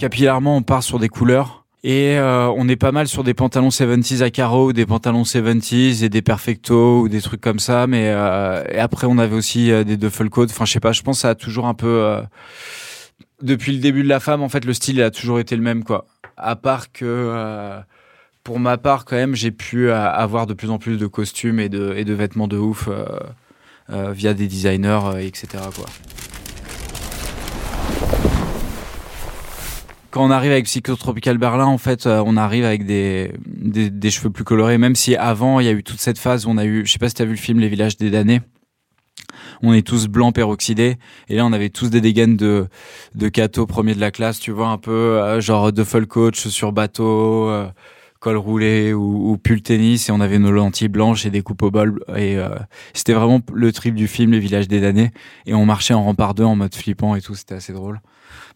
capillairement 0.02 0.58
on 0.58 0.64
part 0.64 0.82
sur 0.82 0.98
des 0.98 1.10
couleurs 1.10 1.64
Et 1.84 2.18
euh, 2.18 2.52
on 2.58 2.68
est 2.68 2.76
pas 2.76 2.92
mal 2.92 3.08
sur 3.08 3.24
des 3.24 3.36
pantalons 3.36 3.70
70s 3.70 4.24
à 4.24 4.32
carreaux, 4.32 4.70
ou 4.70 4.74
des 4.74 4.88
pantalons 4.88 5.22
70s 5.22 6.04
et 6.04 6.10
des 6.10 6.24
perfectos 6.24 7.02
ou 7.02 7.08
des 7.08 7.22
trucs 7.22 7.40
comme 7.40 7.60
ça. 7.60 7.86
Mais 7.86 8.10
euh, 8.10 8.64
après, 8.80 9.06
on 9.06 9.20
avait 9.20 9.36
aussi 9.36 9.72
euh, 9.72 9.84
des 9.84 9.98
duffel 9.98 10.32
coats. 10.32 10.46
Enfin, 10.46 10.66
je 10.66 10.72
sais 10.72 10.80
pas, 10.80 10.92
je 10.92 11.04
pense 11.04 11.18
que 11.18 11.22
ça 11.22 11.30
a 11.30 11.36
toujours 11.36 11.68
un 11.68 11.76
peu... 11.76 12.18
depuis 13.44 13.74
le 13.74 13.78
début 13.78 14.02
de 14.02 14.08
la 14.08 14.20
femme, 14.20 14.42
en 14.42 14.50
fait, 14.50 14.66
le 14.66 14.74
style 14.74 15.00
a 15.04 15.12
toujours 15.12 15.40
été 15.40 15.56
le 15.56 15.62
même, 15.62 15.84
quoi. 15.84 16.08
À 16.36 16.56
part 16.56 16.92
que, 16.92 17.80
pour 18.44 18.60
ma 18.60 18.80
part, 18.80 19.06
quand 19.06 19.18
même, 19.18 19.36
j'ai 19.36 19.52
pu 19.52 19.92
avoir 19.92 20.48
de 20.48 20.56
plus 20.56 20.72
en 20.72 20.80
plus 20.80 20.98
de 20.98 21.06
costumes 21.06 21.60
et 21.60 21.70
de, 21.70 21.94
et 21.96 22.06
de 22.06 22.14
vêtements 22.16 22.48
de 22.48 22.58
ouf 22.58 22.90
via 23.88 24.34
des 24.34 24.48
designers, 24.48 25.02
etc., 25.20 25.48
quoi. 25.76 25.86
Quand 30.12 30.26
on 30.26 30.30
arrive 30.30 30.52
avec 30.52 30.66
Psychotropical 30.66 31.38
Berlin, 31.38 31.66
en 31.66 31.78
fait, 31.78 32.06
euh, 32.06 32.22
on 32.26 32.38
arrive 32.38 32.66
avec 32.66 32.86
des, 32.86 33.32
des, 33.46 34.12
cheveux 34.12 34.30
plus 34.30 34.44
colorés, 34.44 34.78
même 34.78 34.96
si 34.96 35.16
avant, 35.16 35.60
il 35.60 35.66
y 35.66 35.70
a 35.70 35.72
eu 35.72 35.84
toute 35.84 36.00
cette 36.00 36.20
phase 36.20 36.46
où 36.46 36.50
on 36.50 36.58
a 36.58 36.66
eu, 36.66 36.86
je 36.86 36.92
sais 36.92 37.00
pas 37.00 37.08
si 37.08 37.16
tu 37.16 37.22
as 37.22 37.26
vu 37.26 37.32
le 37.32 37.38
film 37.38 37.60
Les 37.60 37.70
Villages 37.70 37.98
des 37.98 38.10
damnés, 38.10 38.42
on 39.64 39.74
est 39.74 39.88
tous 39.88 40.08
blancs 40.08 40.36
peroxydés, 40.36 40.98
et 41.30 41.36
là, 41.36 41.46
on 41.46 41.54
avait 41.54 41.70
tous 41.70 41.90
des 41.90 42.02
dégaines 42.02 42.36
de, 42.36 42.68
de 43.16 43.30
Cato, 43.30 43.66
premier 43.66 43.96
de 43.96 44.02
la 44.02 44.12
classe, 44.12 44.40
tu 44.40 44.52
vois, 44.52 44.68
un 44.68 44.78
peu, 44.78 44.92
euh, 44.92 45.40
genre 45.40 45.72
de 45.72 45.84
full 45.84 46.06
coach 46.08 46.48
sur 46.48 46.74
bateau, 46.74 47.50
euh, 47.50 47.68
col 48.22 48.38
roulé 48.38 48.94
ou, 48.94 49.38
pull 49.38 49.62
tennis, 49.62 50.08
et 50.08 50.12
on 50.14 50.22
avait 50.22 50.40
nos 50.40 50.52
lentilles 50.52 50.88
blanches 50.88 51.26
et 51.26 51.30
des 51.30 51.42
coupes 51.42 51.64
au 51.64 51.72
bol, 51.72 52.00
et 52.16 52.38
c'était 52.94 53.14
vraiment 53.14 53.42
le 53.54 53.74
trip 53.74 53.96
du 53.96 54.08
film 54.08 54.32
Les 54.32 54.40
Villages 54.40 54.70
des 54.70 54.80
damnés, 54.80 55.12
et 55.46 55.54
on 55.54 55.66
marchait 55.66 55.94
en 55.94 56.04
rempart 56.04 56.34
deux 56.34 56.46
en 56.46 56.56
mode 56.56 56.74
flippant 56.74 57.16
et 57.16 57.22
tout, 57.22 57.36
c'était 57.36 57.56
assez 57.56 57.74
drôle. 57.74 58.00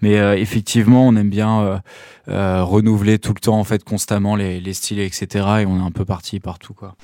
Mais 0.02 0.18
euh, 0.18 0.38
effectivement, 0.38 1.08
on 1.08 1.16
aime 1.16 1.30
bien 1.30 1.62
euh, 1.62 1.78
euh, 2.28 2.64
renouveler 2.64 3.20
tout 3.20 3.34
le 3.34 3.40
temps, 3.40 3.60
en 3.60 3.64
fait, 3.64 3.84
constamment 3.84 4.36
les, 4.36 4.60
les 4.60 4.74
styles, 4.74 5.00
etc. 5.00 5.28
Et 5.62 5.66
on 5.66 5.80
est 5.80 5.86
un 5.86 5.92
peu 5.92 6.06
parti 6.06 6.40
partout, 6.40 6.74
quoi. 6.74 6.96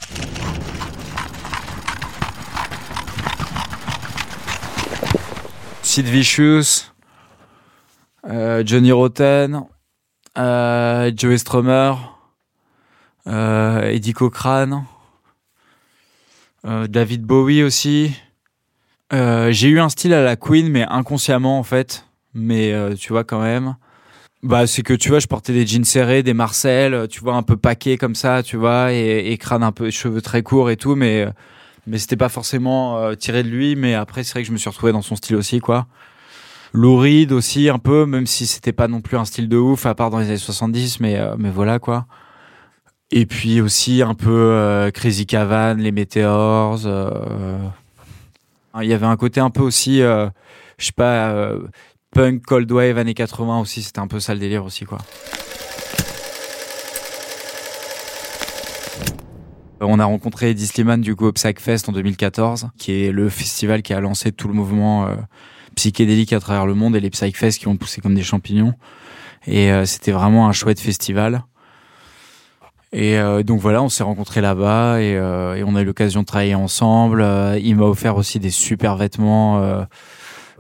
Sid 5.84 6.06
Vicious, 6.06 6.92
Johnny 8.24 8.92
Rotten, 8.92 9.64
euh, 10.38 11.12
Joey 11.16 11.38
Strummer, 11.38 11.94
euh, 11.96 12.11
Eddie 13.26 14.14
Cochrane, 14.14 14.86
David 16.64 17.24
Bowie 17.24 17.64
aussi. 17.64 18.16
j'ai 19.12 19.68
eu 19.68 19.80
un 19.80 19.90
style 19.90 20.14
à 20.14 20.24
la 20.24 20.36
Queen, 20.36 20.70
mais 20.70 20.86
inconsciemment 20.88 21.60
en 21.60 21.64
fait. 21.64 22.06
Mais 22.34 22.72
euh, 22.74 22.96
tu 22.96 23.14
vois 23.14 23.24
quand 23.24 23.42
même. 23.42 23.76
Bah 24.44 24.66
c'est 24.66 24.82
que 24.82 24.94
tu 24.94 25.10
vois 25.10 25.20
je 25.20 25.28
portais 25.28 25.54
des 25.54 25.68
jeans 25.68 25.84
serrés 25.84 26.24
des 26.24 26.34
Marcel 26.34 27.08
tu 27.10 27.20
vois 27.20 27.36
un 27.36 27.44
peu 27.44 27.58
paquet 27.58 27.98
comme 27.98 28.16
ça 28.16 28.42
tu 28.42 28.58
vois 28.58 28.92
et, 28.92 29.38
crâne 29.38 29.62
un 29.62 29.72
peu 29.72 29.92
cheveux 29.92 30.20
très 30.20 30.42
courts 30.42 30.72
et 30.72 30.78
tout 30.78 30.96
mais 30.96 31.28
mais 31.86 32.00
c'était 32.00 32.18
pas 32.18 32.28
forcément 32.28 32.98
euh, 32.98 33.14
tiré 33.14 33.44
de 33.44 33.50
lui 33.50 33.76
mais 33.76 33.94
après 33.94 34.24
c'est 34.24 34.32
vrai 34.32 34.42
que 34.42 34.48
je 34.48 34.52
me 34.52 34.58
suis 34.58 34.68
retrouvé 34.68 34.94
dans 34.94 35.04
son 35.04 35.16
style 35.16 35.36
aussi 35.36 35.60
quoi. 35.60 35.86
Lou 36.74 37.06
aussi 37.32 37.70
un 37.70 37.78
peu 37.78 38.08
même 38.08 38.26
si 38.26 38.48
c'était 38.48 38.74
pas 38.74 38.88
non 38.88 39.02
plus 39.02 39.16
un 39.16 39.26
style 39.26 39.48
de 39.48 39.58
ouf 39.58 39.86
à 39.86 39.94
part 39.94 40.10
dans 40.10 40.18
les 40.18 40.26
années 40.26 40.38
70 40.38 41.02
mais 41.02 41.18
euh, 41.20 41.36
mais 41.38 41.52
voilà 41.52 41.78
quoi 41.78 42.08
et 43.12 43.26
puis 43.26 43.62
aussi 43.62 44.02
un 44.02 44.14
peu 44.14 44.90
Crazy 44.94 45.26
Cavan 45.26 45.76
les 45.76 45.92
Meteors 45.92 46.80
il 48.82 48.88
y 48.88 48.94
avait 48.94 49.06
un 49.06 49.18
côté 49.18 49.40
un 49.40 49.50
peu 49.50 49.62
aussi 49.62 49.98
je 50.00 50.30
sais 50.80 50.94
pas 50.94 51.54
punk, 52.12 52.44
cold 52.46 52.72
wave, 52.72 52.98
années 52.98 53.14
80 53.14 53.60
aussi, 53.60 53.82
c'était 53.82 54.00
un 54.00 54.08
peu 54.08 54.20
ça 54.20 54.34
le 54.34 54.40
délire 54.40 54.66
aussi, 54.66 54.86
quoi. 54.86 55.00
On 59.84 59.98
a 59.98 60.06
rencontré 60.06 60.52
Eddie 60.52 60.68
Slimane 60.68 61.02
du 61.02 61.16
coup 61.16 61.32
Psychfest 61.32 61.88
en 61.88 61.92
2014, 61.92 62.70
qui 62.78 63.04
est 63.04 63.12
le 63.12 63.30
festival 63.30 63.82
qui 63.82 63.94
a 63.94 64.00
lancé 64.00 64.32
tout 64.32 64.48
le 64.48 64.54
mouvement 64.54 65.08
euh, 65.08 65.16
psychédélique 65.76 66.34
à 66.34 66.40
travers 66.40 66.68
le 66.68 66.76
monde 66.76 66.96
et 66.96 67.00
les 67.00 67.10
Psychfest 67.10 67.54
qui 67.54 67.68
ont 67.68 67.78
poussé 67.78 68.00
comme 68.00 68.14
des 68.14 68.22
champignons. 68.22 68.76
Et 69.48 69.72
euh, 69.72 69.86
c'était 69.86 70.12
vraiment 70.12 70.48
un 70.48 70.52
chouette 70.52 70.80
festival. 70.80 71.46
Et 72.94 73.18
euh, 73.18 73.44
donc 73.44 73.60
voilà, 73.62 73.82
on 73.82 73.90
s'est 73.90 74.04
rencontrés 74.04 74.42
là-bas 74.42 75.02
et, 75.02 75.12
et, 75.14 75.64
on 75.64 75.76
a 75.76 75.82
eu 75.82 75.86
l'occasion 75.86 76.22
de 76.22 76.26
travailler 76.26 76.56
ensemble. 76.56 77.26
il 77.62 77.76
m'a 77.76 77.86
offert 77.86 78.18
aussi 78.18 78.40
des 78.40 78.50
super 78.50 78.98
vêtements 78.98 79.86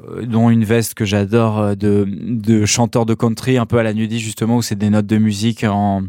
euh, 0.09 0.25
dont 0.25 0.49
une 0.49 0.63
veste 0.63 0.93
que 0.93 1.05
j'adore 1.05 1.59
euh, 1.59 1.75
de, 1.75 2.05
de 2.07 2.65
chanteur 2.65 3.05
de 3.05 3.13
country 3.13 3.57
un 3.57 3.65
peu 3.65 3.77
à 3.77 3.83
la 3.83 3.93
nudie 3.93 4.19
justement 4.19 4.57
où 4.57 4.61
c'est 4.61 4.75
des 4.75 4.89
notes 4.89 5.05
de 5.05 5.17
musique 5.17 5.63
en, 5.63 6.03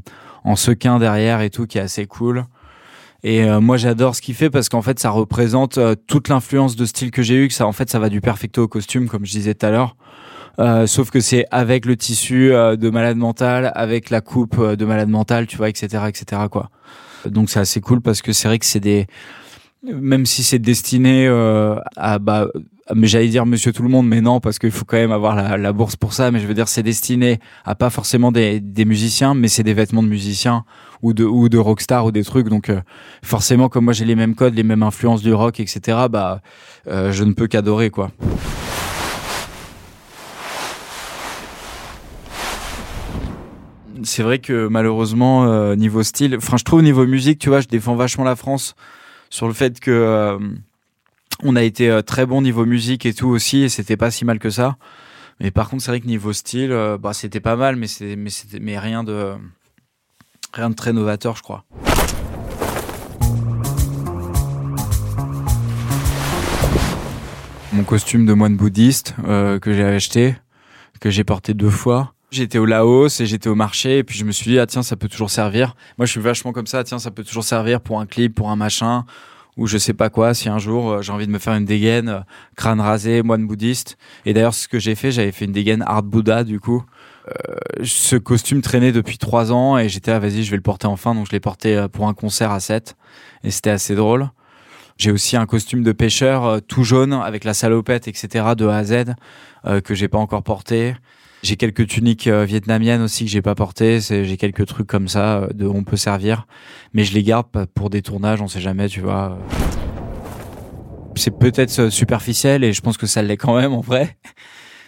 en 0.44 0.56
sequin 0.56 0.98
derrière 0.98 1.40
et 1.40 1.50
tout 1.50 1.66
qui 1.66 1.78
est 1.78 1.82
assez 1.82 2.06
cool. 2.06 2.44
Et 3.24 3.44
euh, 3.44 3.60
moi 3.60 3.76
j'adore 3.76 4.16
ce 4.16 4.22
qu'il 4.22 4.34
fait 4.34 4.50
parce 4.50 4.68
qu'en 4.68 4.82
fait 4.82 4.98
ça 4.98 5.10
représente 5.10 5.78
toute 6.06 6.28
l'influence 6.28 6.76
de 6.76 6.84
style 6.84 7.10
que 7.10 7.22
j'ai 7.22 7.34
eu, 7.34 7.48
que 7.48 7.54
ça 7.54 7.66
en 7.66 7.72
fait 7.72 7.90
ça 7.90 7.98
va 7.98 8.08
du 8.08 8.20
perfecto 8.20 8.62
au 8.62 8.68
costume 8.68 9.08
comme 9.08 9.24
je 9.26 9.32
disais 9.32 9.54
tout 9.54 9.66
à 9.66 9.70
l'heure. 9.70 9.96
Euh, 10.58 10.86
sauf 10.86 11.10
que 11.10 11.20
c'est 11.20 11.46
avec 11.50 11.86
le 11.86 11.96
tissu 11.96 12.50
de 12.50 12.90
malade 12.90 13.16
mental, 13.16 13.72
avec 13.74 14.10
la 14.10 14.20
coupe 14.20 14.60
de 14.60 14.84
malade 14.84 15.08
mental, 15.08 15.46
tu 15.46 15.56
vois, 15.56 15.68
etc., 15.68 16.04
etc. 16.08 16.42
quoi. 16.50 16.70
Donc 17.26 17.50
c'est 17.50 17.60
assez 17.60 17.80
cool 17.80 18.00
parce 18.00 18.20
que 18.20 18.32
c'est 18.32 18.48
vrai 18.48 18.58
que 18.58 18.66
c'est 18.66 18.80
des, 18.80 19.06
même 19.84 20.26
si 20.26 20.42
c'est 20.42 20.58
destiné 20.58 21.28
à 21.96 22.18
bah 22.18 22.48
mais 22.94 23.06
j'allais 23.06 23.28
dire 23.28 23.46
monsieur 23.46 23.72
tout 23.72 23.82
le 23.82 23.88
monde 23.88 24.08
mais 24.08 24.20
non 24.20 24.40
parce 24.40 24.58
qu'il 24.58 24.70
faut 24.70 24.84
quand 24.84 24.96
même 24.96 25.12
avoir 25.12 25.36
la, 25.36 25.56
la, 25.56 25.72
bourse 25.72 25.96
pour 25.96 26.12
ça 26.12 26.30
mais 26.30 26.40
je 26.40 26.46
veux 26.46 26.54
dire 26.54 26.68
c'est 26.68 26.82
destiné 26.82 27.38
à 27.64 27.74
pas 27.74 27.90
forcément 27.90 28.32
des, 28.32 28.60
des 28.60 28.84
musiciens 28.84 29.34
mais 29.34 29.48
c'est 29.48 29.62
des 29.62 29.74
vêtements 29.74 30.02
de 30.02 30.08
musiciens 30.08 30.64
ou 31.00 31.12
de 31.12 31.24
ou 31.24 31.48
de 31.48 31.58
rockstar 31.58 32.04
ou 32.04 32.10
des 32.12 32.24
trucs 32.24 32.48
donc 32.48 32.68
euh, 32.68 32.80
forcément 33.22 33.68
comme 33.68 33.84
moi 33.84 33.92
j'ai 33.92 34.04
les 34.04 34.16
mêmes 34.16 34.34
codes 34.34 34.54
les 34.54 34.62
mêmes 34.62 34.82
influences 34.82 35.22
du 35.22 35.32
rock 35.32 35.60
etc 35.60 36.06
bah 36.10 36.40
euh, 36.88 37.12
je 37.12 37.24
ne 37.24 37.32
peux 37.32 37.46
qu'adorer 37.46 37.90
quoi 37.90 38.10
c'est 44.04 44.22
vrai 44.22 44.38
que 44.38 44.68
malheureusement 44.68 45.44
euh, 45.44 45.74
niveau 45.74 46.02
style 46.02 46.36
enfin 46.36 46.56
je 46.56 46.64
trouve 46.64 46.82
niveau 46.82 47.06
musique 47.06 47.38
tu 47.38 47.48
vois 47.48 47.60
je 47.60 47.68
défends 47.68 47.94
vachement 47.94 48.24
la 48.24 48.36
France 48.36 48.74
sur 49.30 49.46
le 49.46 49.54
fait 49.54 49.80
que 49.80 50.38
on 51.42 51.56
a 51.56 51.62
été 51.62 51.90
euh, 51.90 52.02
très 52.02 52.26
bon 52.26 52.42
niveau 52.42 52.64
musique 52.64 53.04
et 53.06 53.14
tout 53.14 53.28
aussi, 53.28 53.62
et 53.62 53.68
c'était 53.68 53.96
pas 53.96 54.10
si 54.10 54.24
mal 54.24 54.38
que 54.38 54.50
ça. 54.50 54.76
Mais 55.40 55.50
par 55.50 55.68
contre, 55.68 55.82
c'est 55.82 55.90
vrai 55.90 56.00
que 56.00 56.06
niveau 56.06 56.32
style, 56.32 56.72
euh, 56.72 56.98
bah, 56.98 57.12
c'était 57.12 57.40
pas 57.40 57.56
mal, 57.56 57.76
mais 57.76 57.88
c'est 57.88 58.16
mais 58.16 58.30
mais 58.60 58.78
rien 58.78 59.02
de 59.02 59.34
rien 60.52 60.70
de 60.70 60.74
très 60.74 60.92
novateur, 60.92 61.36
je 61.36 61.42
crois. 61.42 61.64
Mon 67.72 67.84
costume 67.84 68.26
de 68.26 68.34
moine 68.34 68.56
bouddhiste 68.56 69.14
euh, 69.24 69.58
que 69.58 69.72
j'ai 69.72 69.84
acheté, 69.84 70.36
que 71.00 71.10
j'ai 71.10 71.24
porté 71.24 71.54
deux 71.54 71.70
fois. 71.70 72.14
J'étais 72.32 72.56
au 72.56 72.64
Laos 72.64 73.20
et 73.20 73.26
j'étais 73.26 73.50
au 73.50 73.54
marché 73.54 73.98
et 73.98 74.04
puis 74.04 74.18
je 74.18 74.24
me 74.24 74.32
suis 74.32 74.50
dit 74.50 74.58
ah 74.58 74.66
tiens 74.66 74.82
ça 74.82 74.96
peut 74.96 75.08
toujours 75.08 75.28
servir. 75.28 75.76
Moi 75.98 76.06
je 76.06 76.12
suis 76.12 76.20
vachement 76.20 76.52
comme 76.52 76.66
ça 76.66 76.82
tiens 76.82 76.98
ça 76.98 77.10
peut 77.10 77.24
toujours 77.24 77.44
servir 77.44 77.82
pour 77.82 78.00
un 78.00 78.06
clip, 78.06 78.34
pour 78.34 78.50
un 78.50 78.56
machin 78.56 79.04
ou 79.58 79.66
je 79.66 79.76
sais 79.76 79.92
pas 79.92 80.08
quoi, 80.08 80.32
si 80.32 80.48
un 80.48 80.58
jour 80.58 80.90
euh, 80.90 81.02
j'ai 81.02 81.12
envie 81.12 81.26
de 81.26 81.30
me 81.30 81.38
faire 81.38 81.52
une 81.52 81.66
dégaine, 81.66 82.08
euh, 82.08 82.20
crâne 82.56 82.80
rasé, 82.80 83.22
moine 83.22 83.46
bouddhiste. 83.46 83.98
Et 84.24 84.32
d'ailleurs, 84.32 84.54
ce 84.54 84.66
que 84.66 84.78
j'ai 84.78 84.94
fait, 84.94 85.10
j'avais 85.10 85.30
fait 85.30 85.44
une 85.44 85.52
dégaine 85.52 85.84
Art 85.86 86.02
Buddha, 86.02 86.42
du 86.42 86.58
coup. 86.58 86.82
Euh, 87.28 87.84
ce 87.84 88.16
costume 88.16 88.62
traînait 88.62 88.92
depuis 88.92 89.18
trois 89.18 89.52
ans 89.52 89.76
et 89.76 89.90
j'étais, 89.90 90.10
ah, 90.10 90.18
vas-y, 90.18 90.42
je 90.42 90.50
vais 90.50 90.56
le 90.56 90.62
porter 90.62 90.86
enfin. 90.86 91.14
Donc 91.14 91.26
je 91.26 91.32
l'ai 91.32 91.40
porté 91.40 91.86
pour 91.92 92.08
un 92.08 92.14
concert 92.14 92.50
à 92.50 92.60
7 92.60 92.96
et 93.44 93.50
c'était 93.50 93.68
assez 93.68 93.94
drôle. 93.94 94.30
J'ai 94.96 95.10
aussi 95.10 95.36
un 95.36 95.44
costume 95.44 95.82
de 95.82 95.92
pêcheur 95.92 96.62
tout 96.66 96.84
jaune 96.84 97.12
avec 97.12 97.44
la 97.44 97.52
salopette, 97.52 98.08
etc. 98.08 98.54
de 98.56 98.66
A 98.66 98.78
à 98.78 98.84
Z 98.84 99.14
que 99.84 99.94
j'ai 99.94 100.08
pas 100.08 100.18
encore 100.18 100.42
porté. 100.42 100.94
J'ai 101.42 101.56
quelques 101.56 101.88
tuniques 101.88 102.28
euh, 102.28 102.44
vietnamiennes 102.44 103.02
aussi 103.02 103.24
que 103.24 103.30
j'ai 103.30 103.42
pas 103.42 103.56
portées. 103.56 103.98
J'ai 104.00 104.36
quelques 104.36 104.64
trucs 104.66 104.86
comme 104.86 105.08
ça 105.08 105.38
euh, 105.38 105.48
de 105.52 105.66
on 105.66 105.82
peut 105.82 105.96
servir, 105.96 106.46
mais 106.92 107.02
je 107.02 107.12
les 107.14 107.24
garde 107.24 107.48
pour 107.74 107.90
des 107.90 108.00
tournages. 108.00 108.40
On 108.40 108.46
sait 108.46 108.60
jamais, 108.60 108.88
tu 108.88 109.00
vois. 109.00 109.36
C'est 111.16 111.36
peut-être 111.36 111.80
euh, 111.80 111.90
superficiel 111.90 112.62
et 112.62 112.72
je 112.72 112.80
pense 112.80 112.96
que 112.96 113.06
ça 113.06 113.22
l'est 113.22 113.36
quand 113.36 113.56
même 113.56 113.72
en 113.72 113.80
vrai. 113.80 114.16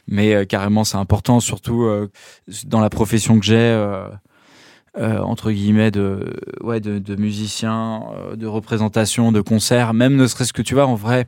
Mais 0.07 0.45
carrément, 0.45 0.85
c'est 0.85 0.99
important, 0.99 1.41
surtout 1.41 1.89
dans 2.67 2.81
la 2.81 2.91
profession 2.91 3.41
que 3.41 3.47
j'ai. 3.47 3.75
Entre 4.97 5.51
guillemets 5.51 5.91
de 5.91 6.37
ouais 6.63 6.81
de, 6.81 6.99
de 6.99 7.17
musicien 7.17 8.03
de 8.37 8.47
représentation 8.47 9.33
de 9.33 9.41
concert 9.41 9.93
même 9.93 10.15
ne 10.15 10.27
serait-ce 10.27 10.53
que 10.53 10.63
tu 10.63 10.75
vois 10.75 10.87
en 10.87 10.95
vrai 10.95 11.27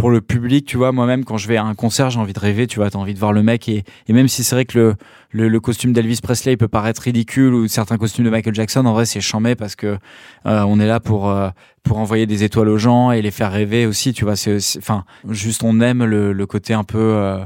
pour 0.00 0.10
le 0.10 0.22
public, 0.22 0.64
tu 0.64 0.78
vois, 0.78 0.92
moi-même, 0.92 1.26
quand 1.26 1.36
je 1.36 1.46
vais 1.46 1.58
à 1.58 1.64
un 1.64 1.74
concert, 1.74 2.08
j'ai 2.08 2.18
envie 2.18 2.32
de 2.32 2.40
rêver, 2.40 2.66
tu 2.66 2.78
vois, 2.78 2.88
t'as 2.88 2.98
envie 2.98 3.12
de 3.12 3.18
voir 3.18 3.34
le 3.34 3.42
mec 3.42 3.68
et, 3.68 3.84
et 4.08 4.12
même 4.14 4.28
si 4.28 4.42
c'est 4.42 4.56
vrai 4.56 4.64
que 4.64 4.96
le, 5.30 5.48
le, 5.48 5.60
costume 5.60 5.92
d'Elvis 5.92 6.20
Presley 6.22 6.56
peut 6.56 6.68
paraître 6.68 7.02
ridicule 7.02 7.52
ou 7.52 7.68
certains 7.68 7.98
costumes 7.98 8.24
de 8.24 8.30
Michael 8.30 8.54
Jackson, 8.54 8.86
en 8.86 8.94
vrai, 8.94 9.04
c'est 9.04 9.20
chambé 9.20 9.56
parce 9.56 9.76
que 9.76 9.98
euh, 10.46 10.62
on 10.62 10.80
est 10.80 10.86
là 10.86 11.00
pour 11.00 11.28
euh, 11.28 11.50
pour 11.82 11.98
envoyer 11.98 12.24
des 12.24 12.44
étoiles 12.44 12.70
aux 12.70 12.78
gens 12.78 13.10
et 13.10 13.20
les 13.20 13.30
faire 13.30 13.52
rêver 13.52 13.84
aussi, 13.84 14.14
tu 14.14 14.24
vois. 14.24 14.36
Enfin, 14.78 15.04
juste 15.28 15.62
on 15.64 15.80
aime 15.80 16.02
le, 16.04 16.32
le 16.32 16.46
côté 16.46 16.72
un 16.72 16.84
peu 16.84 16.98
euh, 16.98 17.38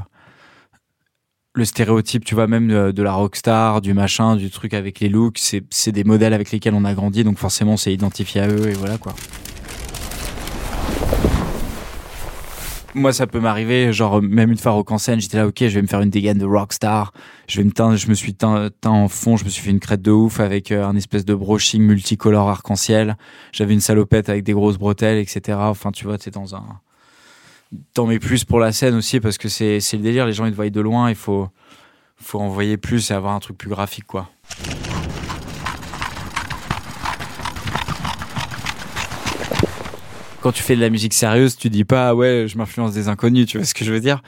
le 1.55 1.63
stéréotype, 1.63 2.25
tu 2.25 2.35
vois, 2.35 2.47
même 2.47 2.67
de, 2.67 2.91
de 2.91 3.03
la 3.03 3.13
rockstar, 3.13 3.81
du 3.81 3.93
machin, 3.93 4.35
du 4.35 4.51
truc 4.51 4.73
avec 4.73 4.99
les 4.99 5.07
looks, 5.07 5.37
c'est 5.39 5.63
c'est 5.69 5.93
des 5.93 6.03
modèles 6.03 6.33
avec 6.33 6.51
lesquels 6.51 6.73
on 6.73 6.83
a 6.83 6.93
grandi, 6.93 7.23
donc 7.23 7.37
forcément 7.37 7.73
on 7.73 7.77
s'est 7.77 7.93
identifié 7.93 8.41
à 8.41 8.49
eux 8.49 8.69
et 8.69 8.73
voilà 8.73 8.97
quoi. 8.97 9.15
Moi, 12.93 13.11
ça 13.11 13.27
peut 13.27 13.41
m'arriver, 13.41 13.91
genre 13.91 14.21
même 14.21 14.51
une 14.51 14.57
fois 14.57 14.81
en 14.87 14.97
scène, 14.97 15.19
j'étais 15.19 15.35
là, 15.37 15.47
ok, 15.47 15.57
je 15.59 15.65
vais 15.67 15.81
me 15.81 15.87
faire 15.87 15.99
une 15.99 16.09
dégaine 16.09 16.37
de 16.37 16.45
rockstar, 16.45 17.11
je 17.47 17.57
vais 17.57 17.65
me 17.65 17.71
teindre, 17.71 17.97
je 17.97 18.07
me 18.07 18.13
suis 18.13 18.33
teint, 18.33 18.69
teint 18.79 18.89
en 18.89 19.09
fond, 19.09 19.35
je 19.35 19.43
me 19.43 19.49
suis 19.49 19.61
fait 19.61 19.71
une 19.71 19.81
crête 19.81 20.01
de 20.01 20.11
ouf 20.11 20.39
avec 20.39 20.71
euh, 20.71 20.85
un 20.85 20.95
espèce 20.95 21.25
de 21.25 21.35
brushing 21.35 21.81
multicolore 21.81 22.47
arc-en-ciel. 22.49 23.17
J'avais 23.51 23.73
une 23.73 23.81
salopette 23.81 24.29
avec 24.29 24.43
des 24.43 24.53
grosses 24.53 24.77
bretelles, 24.77 25.17
etc. 25.17 25.57
Enfin, 25.59 25.91
tu 25.91 26.05
vois, 26.05 26.17
t'es 26.17 26.31
dans 26.31 26.55
un, 26.55 26.63
t'en 27.93 28.05
mets 28.05 28.19
plus 28.19 28.43
pour 28.43 28.59
la 28.59 28.71
scène 28.71 28.95
aussi 28.95 29.19
parce 29.19 29.37
que 29.37 29.49
c'est 29.49 29.79
le 29.93 29.99
délire. 29.99 30.25
Les 30.25 30.33
gens 30.33 30.45
ils 30.45 30.51
te 30.51 30.55
voient 30.55 30.69
de 30.69 30.81
loin, 30.81 31.09
il 31.09 31.15
faut 31.15 31.49
faut 32.17 32.39
envoyer 32.39 32.77
plus 32.77 33.11
et 33.11 33.13
avoir 33.13 33.33
un 33.33 33.39
truc 33.39 33.57
plus 33.57 33.69
graphique 33.69 34.07
quoi. 34.07 34.29
Quand 40.41 40.51
tu 40.51 40.61
fais 40.61 40.75
de 40.75 40.81
la 40.81 40.89
musique 40.91 41.13
sérieuse, 41.13 41.57
tu 41.57 41.69
dis 41.69 41.85
pas 41.85 42.13
ouais, 42.13 42.45
je 42.47 42.57
m'influence 42.57 42.93
des 42.93 43.07
inconnus, 43.07 43.47
tu 43.47 43.57
vois 43.57 43.65
ce 43.65 43.73
que 43.73 43.83
je 43.83 43.91
veux 43.91 43.99
dire? 43.99 44.21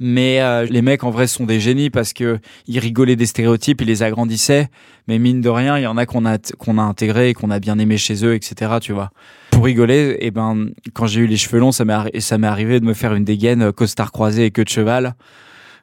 Mais 0.00 0.40
euh, 0.40 0.66
les 0.66 0.82
mecs 0.82 1.04
en 1.04 1.10
vrai 1.10 1.26
sont 1.26 1.46
des 1.46 1.60
génies 1.60 1.90
parce 1.90 2.12
que 2.12 2.38
ils 2.66 2.78
rigolaient 2.78 3.16
des 3.16 3.26
stéréotypes, 3.26 3.80
ils 3.80 3.86
les 3.86 4.02
agrandissaient. 4.02 4.68
Mais 5.06 5.18
mine 5.18 5.40
de 5.40 5.48
rien, 5.48 5.78
il 5.78 5.82
y 5.82 5.86
en 5.86 5.96
a 5.96 6.06
qu'on 6.06 6.24
a 6.24 6.38
qu'on 6.58 6.78
a 6.78 6.82
intégré 6.82 7.30
et 7.30 7.34
qu'on 7.34 7.50
a 7.50 7.60
bien 7.60 7.78
aimé 7.78 7.96
chez 7.96 8.24
eux, 8.24 8.34
etc. 8.34 8.72
Tu 8.80 8.92
vois. 8.92 9.10
Pour 9.50 9.64
rigoler, 9.64 10.16
et 10.18 10.26
eh 10.26 10.30
ben 10.30 10.70
quand 10.94 11.06
j'ai 11.06 11.20
eu 11.20 11.26
les 11.26 11.36
cheveux 11.36 11.60
longs, 11.60 11.72
ça 11.72 11.84
m'est 11.84 12.20
ça 12.20 12.38
m'est 12.38 12.46
arrivé 12.46 12.80
de 12.80 12.84
me 12.84 12.94
faire 12.94 13.14
une 13.14 13.24
dégaine 13.24 13.62
euh, 13.62 13.72
costard 13.72 14.10
croisé 14.10 14.46
et 14.46 14.50
queue 14.50 14.64
de 14.64 14.68
cheval. 14.68 15.14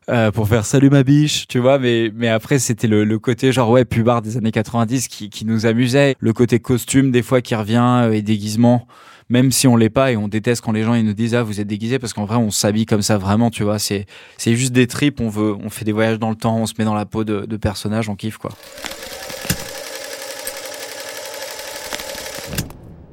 Euh, 0.10 0.32
pour 0.32 0.48
faire 0.48 0.66
salut 0.66 0.90
ma 0.90 1.04
biche, 1.04 1.48
tu 1.48 1.60
vois, 1.60 1.78
mais 1.78 2.12
mais 2.14 2.28
après 2.28 2.60
c'était 2.60 2.88
le, 2.88 3.06
le 3.06 3.20
côté 3.20 3.52
genre 3.52 3.70
ouais 3.70 3.86
pubard 3.86 4.22
des 4.24 4.36
années 4.36 4.52
90 4.52 5.08
qui 5.08 5.30
qui 5.30 5.46
nous 5.46 5.68
amusait, 5.68 6.16
le 6.20 6.34
côté 6.34 6.60
costume 6.60 7.12
des 7.12 7.22
fois 7.22 7.42
qui 7.42 7.54
revient 7.56 8.10
et 8.12 8.22
déguisement 8.24 8.88
même 9.32 9.52
si 9.54 9.66
on 9.66 9.78
l'est 9.78 9.90
pas 9.90 10.12
et 10.12 10.18
on 10.18 10.28
déteste 10.28 10.62
quand 10.62 10.74
les 10.74 10.84
gens 10.84 10.94
ils 10.94 11.06
nous 11.06 11.14
disent 11.14 11.34
ah 11.36 11.42
vous 11.42 11.62
êtes 11.62 11.68
déguisé 11.68 12.00
parce 12.00 12.12
qu'en 12.12 12.26
vrai 12.26 12.36
on 12.36 12.52
s'habille 12.52 12.86
comme 12.86 13.02
ça 13.02 13.18
vraiment 13.18 13.50
tu 13.50 13.64
vois. 13.64 13.80
C'est 13.80 14.06
c'est 14.38 14.56
juste 14.56 14.74
des 14.74 14.88
tripes 14.88 15.22
on 15.22 15.30
veut 15.30 15.56
on 15.56 15.70
fait 15.70 15.86
des 15.86 15.94
voyages 15.94 16.20
dans 16.20 16.30
le 16.30 16.36
temps 16.36 16.58
on 16.58 16.66
se 16.66 16.74
met 16.78 16.84
dans 16.84 16.94
la 16.94 17.06
peau 17.06 17.24
de, 17.24 17.46
de 17.46 17.58
personnages 17.58 18.10
on 18.10 18.16
kiffe 18.16 18.38
quoi. 18.38 18.52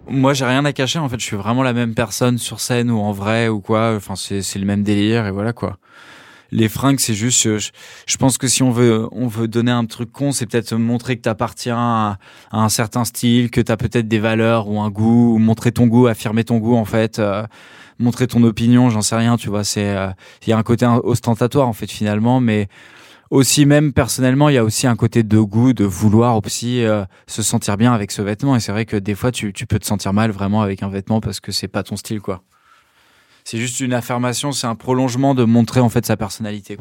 Moi 0.08 0.34
j'ai 0.34 0.44
rien 0.44 0.64
à 0.64 0.72
cacher 0.72 0.98
en 0.98 1.08
fait 1.08 1.20
je 1.20 1.24
suis 1.24 1.36
vraiment 1.36 1.62
la 1.62 1.72
même 1.72 1.94
personne 1.94 2.36
sur 2.36 2.58
scène 2.58 2.90
ou 2.90 2.98
en 2.98 3.12
vrai 3.12 3.46
ou 3.46 3.60
quoi. 3.60 3.94
Enfin 3.96 4.16
c'est 4.16 4.42
c'est 4.42 4.58
le 4.58 4.66
même 4.66 4.82
délire 4.82 5.24
et 5.24 5.30
voilà 5.30 5.52
quoi 5.52 5.78
les 6.50 6.68
fringues, 6.68 6.98
c'est 6.98 7.14
juste, 7.14 7.42
je, 7.42 7.70
je, 8.06 8.16
pense 8.16 8.38
que 8.38 8.48
si 8.48 8.62
on 8.62 8.70
veut, 8.70 9.06
on 9.12 9.26
veut 9.26 9.48
donner 9.48 9.70
un 9.70 9.84
truc 9.84 10.10
con, 10.12 10.32
c'est 10.32 10.46
peut-être 10.46 10.74
montrer 10.74 11.16
que 11.16 11.22
t'appartiens 11.22 11.78
à, 11.78 12.18
à 12.50 12.62
un 12.62 12.68
certain 12.68 13.04
style, 13.04 13.50
que 13.50 13.60
t'as 13.60 13.76
peut-être 13.76 14.08
des 14.08 14.18
valeurs 14.18 14.68
ou 14.68 14.80
un 14.80 14.90
goût, 14.90 15.34
ou 15.34 15.38
montrer 15.38 15.72
ton 15.72 15.86
goût, 15.86 16.06
affirmer 16.06 16.44
ton 16.44 16.58
goût 16.58 16.76
en 16.76 16.84
fait, 16.84 17.18
euh, 17.18 17.46
montrer 17.98 18.26
ton 18.26 18.42
opinion, 18.44 18.90
j'en 18.90 19.02
sais 19.02 19.16
rien, 19.16 19.36
tu 19.36 19.48
vois. 19.50 19.64
C'est, 19.64 19.96
euh, 19.96 20.08
il 20.46 20.50
y 20.50 20.52
a 20.52 20.58
un 20.58 20.62
côté 20.62 20.86
ostentatoire 20.86 21.68
en 21.68 21.74
fait 21.74 21.90
finalement, 21.90 22.40
mais 22.40 22.68
aussi 23.30 23.66
même 23.66 23.92
personnellement, 23.92 24.48
il 24.48 24.54
y 24.54 24.58
a 24.58 24.64
aussi 24.64 24.86
un 24.86 24.96
côté 24.96 25.22
de 25.22 25.38
goût, 25.38 25.74
de 25.74 25.84
vouloir 25.84 26.40
aussi 26.44 26.84
euh, 26.84 27.04
se 27.26 27.42
sentir 27.42 27.76
bien 27.76 27.92
avec 27.92 28.10
ce 28.10 28.22
vêtement. 28.22 28.56
Et 28.56 28.60
c'est 28.60 28.72
vrai 28.72 28.86
que 28.86 28.96
des 28.96 29.14
fois, 29.14 29.32
tu, 29.32 29.52
tu 29.52 29.66
peux 29.66 29.78
te 29.78 29.86
sentir 29.86 30.12
mal 30.14 30.30
vraiment 30.30 30.62
avec 30.62 30.82
un 30.82 30.88
vêtement 30.88 31.20
parce 31.20 31.40
que 31.40 31.52
c'est 31.52 31.68
pas 31.68 31.82
ton 31.82 31.96
style, 31.96 32.20
quoi 32.20 32.42
c'est 33.50 33.56
juste 33.56 33.80
une 33.80 33.94
affirmation, 33.94 34.52
c'est 34.52 34.66
un 34.66 34.74
prolongement 34.74 35.34
de 35.34 35.42
montrer 35.42 35.80
en 35.80 35.88
fait 35.88 36.04
sa 36.04 36.18
personnalité. 36.18 36.76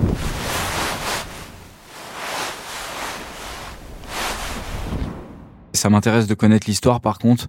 Ça 5.72 5.90
m'intéresse 5.90 6.28
de 6.28 6.34
connaître 6.34 6.68
l'histoire 6.68 7.00
par 7.00 7.20
contre, 7.20 7.48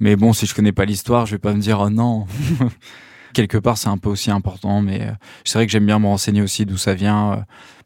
mais 0.00 0.16
bon, 0.16 0.32
si 0.32 0.46
je 0.46 0.54
connais 0.54 0.72
pas 0.72 0.84
l'histoire, 0.84 1.26
je 1.26 1.36
vais 1.36 1.38
pas 1.38 1.52
me 1.52 1.60
dire 1.60 1.78
oh 1.78 1.90
non. 1.90 2.26
Quelque 3.34 3.58
part, 3.58 3.78
c'est 3.78 3.88
un 3.88 3.98
peu 3.98 4.08
aussi 4.08 4.32
important, 4.32 4.82
mais 4.82 5.02
euh, 5.02 5.12
c'est 5.44 5.58
vrai 5.58 5.66
que 5.66 5.70
j'aime 5.70 5.86
bien 5.86 6.00
me 6.00 6.06
renseigner 6.06 6.42
aussi 6.42 6.66
d'où 6.66 6.76
ça 6.76 6.94
vient. 6.94 7.32
Euh, 7.32 7.36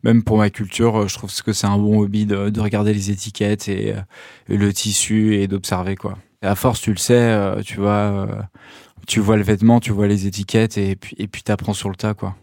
même 0.03 0.23
pour 0.23 0.39
ma 0.39 0.49
culture, 0.49 1.01
euh, 1.03 1.09
je 1.09 1.15
trouve 1.15 1.31
que 1.43 1.53
c'est 1.53 1.67
un 1.67 1.77
bon 1.77 1.99
hobby 1.99 2.25
de, 2.25 2.49
de, 2.49 2.61
regarder 2.61 2.95
les 2.95 3.11
étiquettes 3.11 3.69
et, 3.69 3.97
et 4.49 4.57
le 4.57 4.73
tissu 4.73 5.35
et 5.35 5.47
d'observer 5.47 5.97
quoi. 5.97 6.17
À 6.41 6.55
force, 6.55 6.81
tu 6.81 6.91
le 6.91 6.97
sais, 6.97 7.37
tu 7.67 7.81
vois, 7.81 8.49
tu 9.07 9.21
vois 9.21 9.37
le 9.37 9.43
vêtement, 9.43 9.81
tu 9.81 9.93
vois 9.93 10.07
les 10.07 10.27
étiquettes 10.27 10.79
et 10.79 10.97
puis 10.97 11.17
et 11.19 11.27
puis 11.27 11.43
t'apprends 11.43 11.75
sur 11.75 11.89
le 11.89 11.97
tas 11.97 12.15
quoi. 12.15 12.37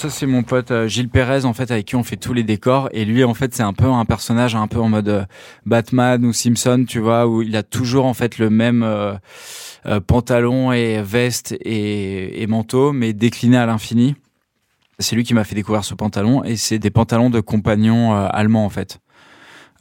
Ça 0.00 0.08
c'est 0.08 0.24
mon 0.24 0.42
pote 0.42 0.70
euh, 0.70 0.88
Gilles 0.88 1.10
Pérez 1.10 1.44
en 1.44 1.52
fait 1.52 1.70
avec 1.70 1.84
qui 1.84 1.94
on 1.94 2.02
fait 2.02 2.16
tous 2.16 2.32
les 2.32 2.42
décors 2.42 2.88
et 2.92 3.04
lui 3.04 3.22
en 3.22 3.34
fait 3.34 3.54
c'est 3.54 3.62
un 3.62 3.74
peu 3.74 3.84
un 3.84 4.06
personnage 4.06 4.56
un 4.56 4.66
peu 4.66 4.78
en 4.80 4.88
mode 4.88 5.08
euh, 5.10 5.24
Batman 5.66 6.24
ou 6.24 6.32
Simpson 6.32 6.86
tu 6.88 7.00
vois 7.00 7.26
où 7.26 7.42
il 7.42 7.54
a 7.54 7.62
toujours 7.62 8.06
en 8.06 8.14
fait 8.14 8.38
le 8.38 8.48
même 8.48 8.82
euh, 8.82 9.12
euh, 9.84 10.00
pantalon 10.00 10.72
et 10.72 11.02
veste 11.02 11.54
et, 11.60 12.46
manteau 12.46 12.92
mais 12.92 13.12
décliné 13.12 13.58
à 13.58 13.66
l'infini. 13.66 14.14
C'est 14.98 15.16
lui 15.16 15.22
qui 15.22 15.34
m'a 15.34 15.44
fait 15.44 15.54
découvrir 15.54 15.84
ce 15.84 15.92
pantalon 15.92 16.44
et 16.44 16.56
c'est 16.56 16.78
des 16.78 16.90
pantalons 16.90 17.28
de 17.28 17.40
compagnons 17.40 18.14
allemands 18.14 18.64
en 18.64 18.70
fait. 18.70 19.00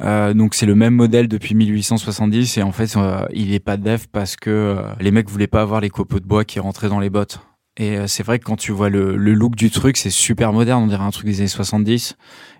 Euh, 0.02 0.34
donc 0.34 0.56
c'est 0.56 0.66
le 0.66 0.76
même 0.76 0.94
modèle 0.94 1.28
depuis 1.28 1.56
1870 1.56 2.58
et 2.58 2.64
en 2.64 2.72
fait 2.72 2.96
euh, 2.96 3.26
il 3.34 3.54
est 3.54 3.60
pas 3.60 3.76
def 3.76 4.08
parce 4.08 4.38
que 4.38 4.50
euh, 4.50 4.82
les 5.02 5.12
mecs 5.12 5.30
voulaient 5.30 5.48
pas 5.48 5.62
avoir 5.62 5.82
les 5.82 5.90
copeaux 5.90 6.20
de 6.20 6.26
bois 6.26 6.46
qui 6.46 6.60
rentraient 6.60 6.90
dans 6.90 7.00
les 7.00 7.10
bottes. 7.10 7.40
Et 7.78 7.98
c'est 8.08 8.24
vrai 8.24 8.40
que 8.40 8.44
quand 8.44 8.58
tu 8.58 8.74
vois 8.74 8.90
le, 8.90 9.16
le 9.16 9.34
look 9.34 9.56
du 9.56 9.72
truc, 9.72 9.96
c'est 9.96 10.10
super 10.10 10.52
moderne, 10.52 10.84
on 10.84 10.88
dirait 10.88 11.04
un 11.04 11.12
truc 11.12 11.28
des 11.28 11.40
années 11.40 11.48
70 11.48 12.18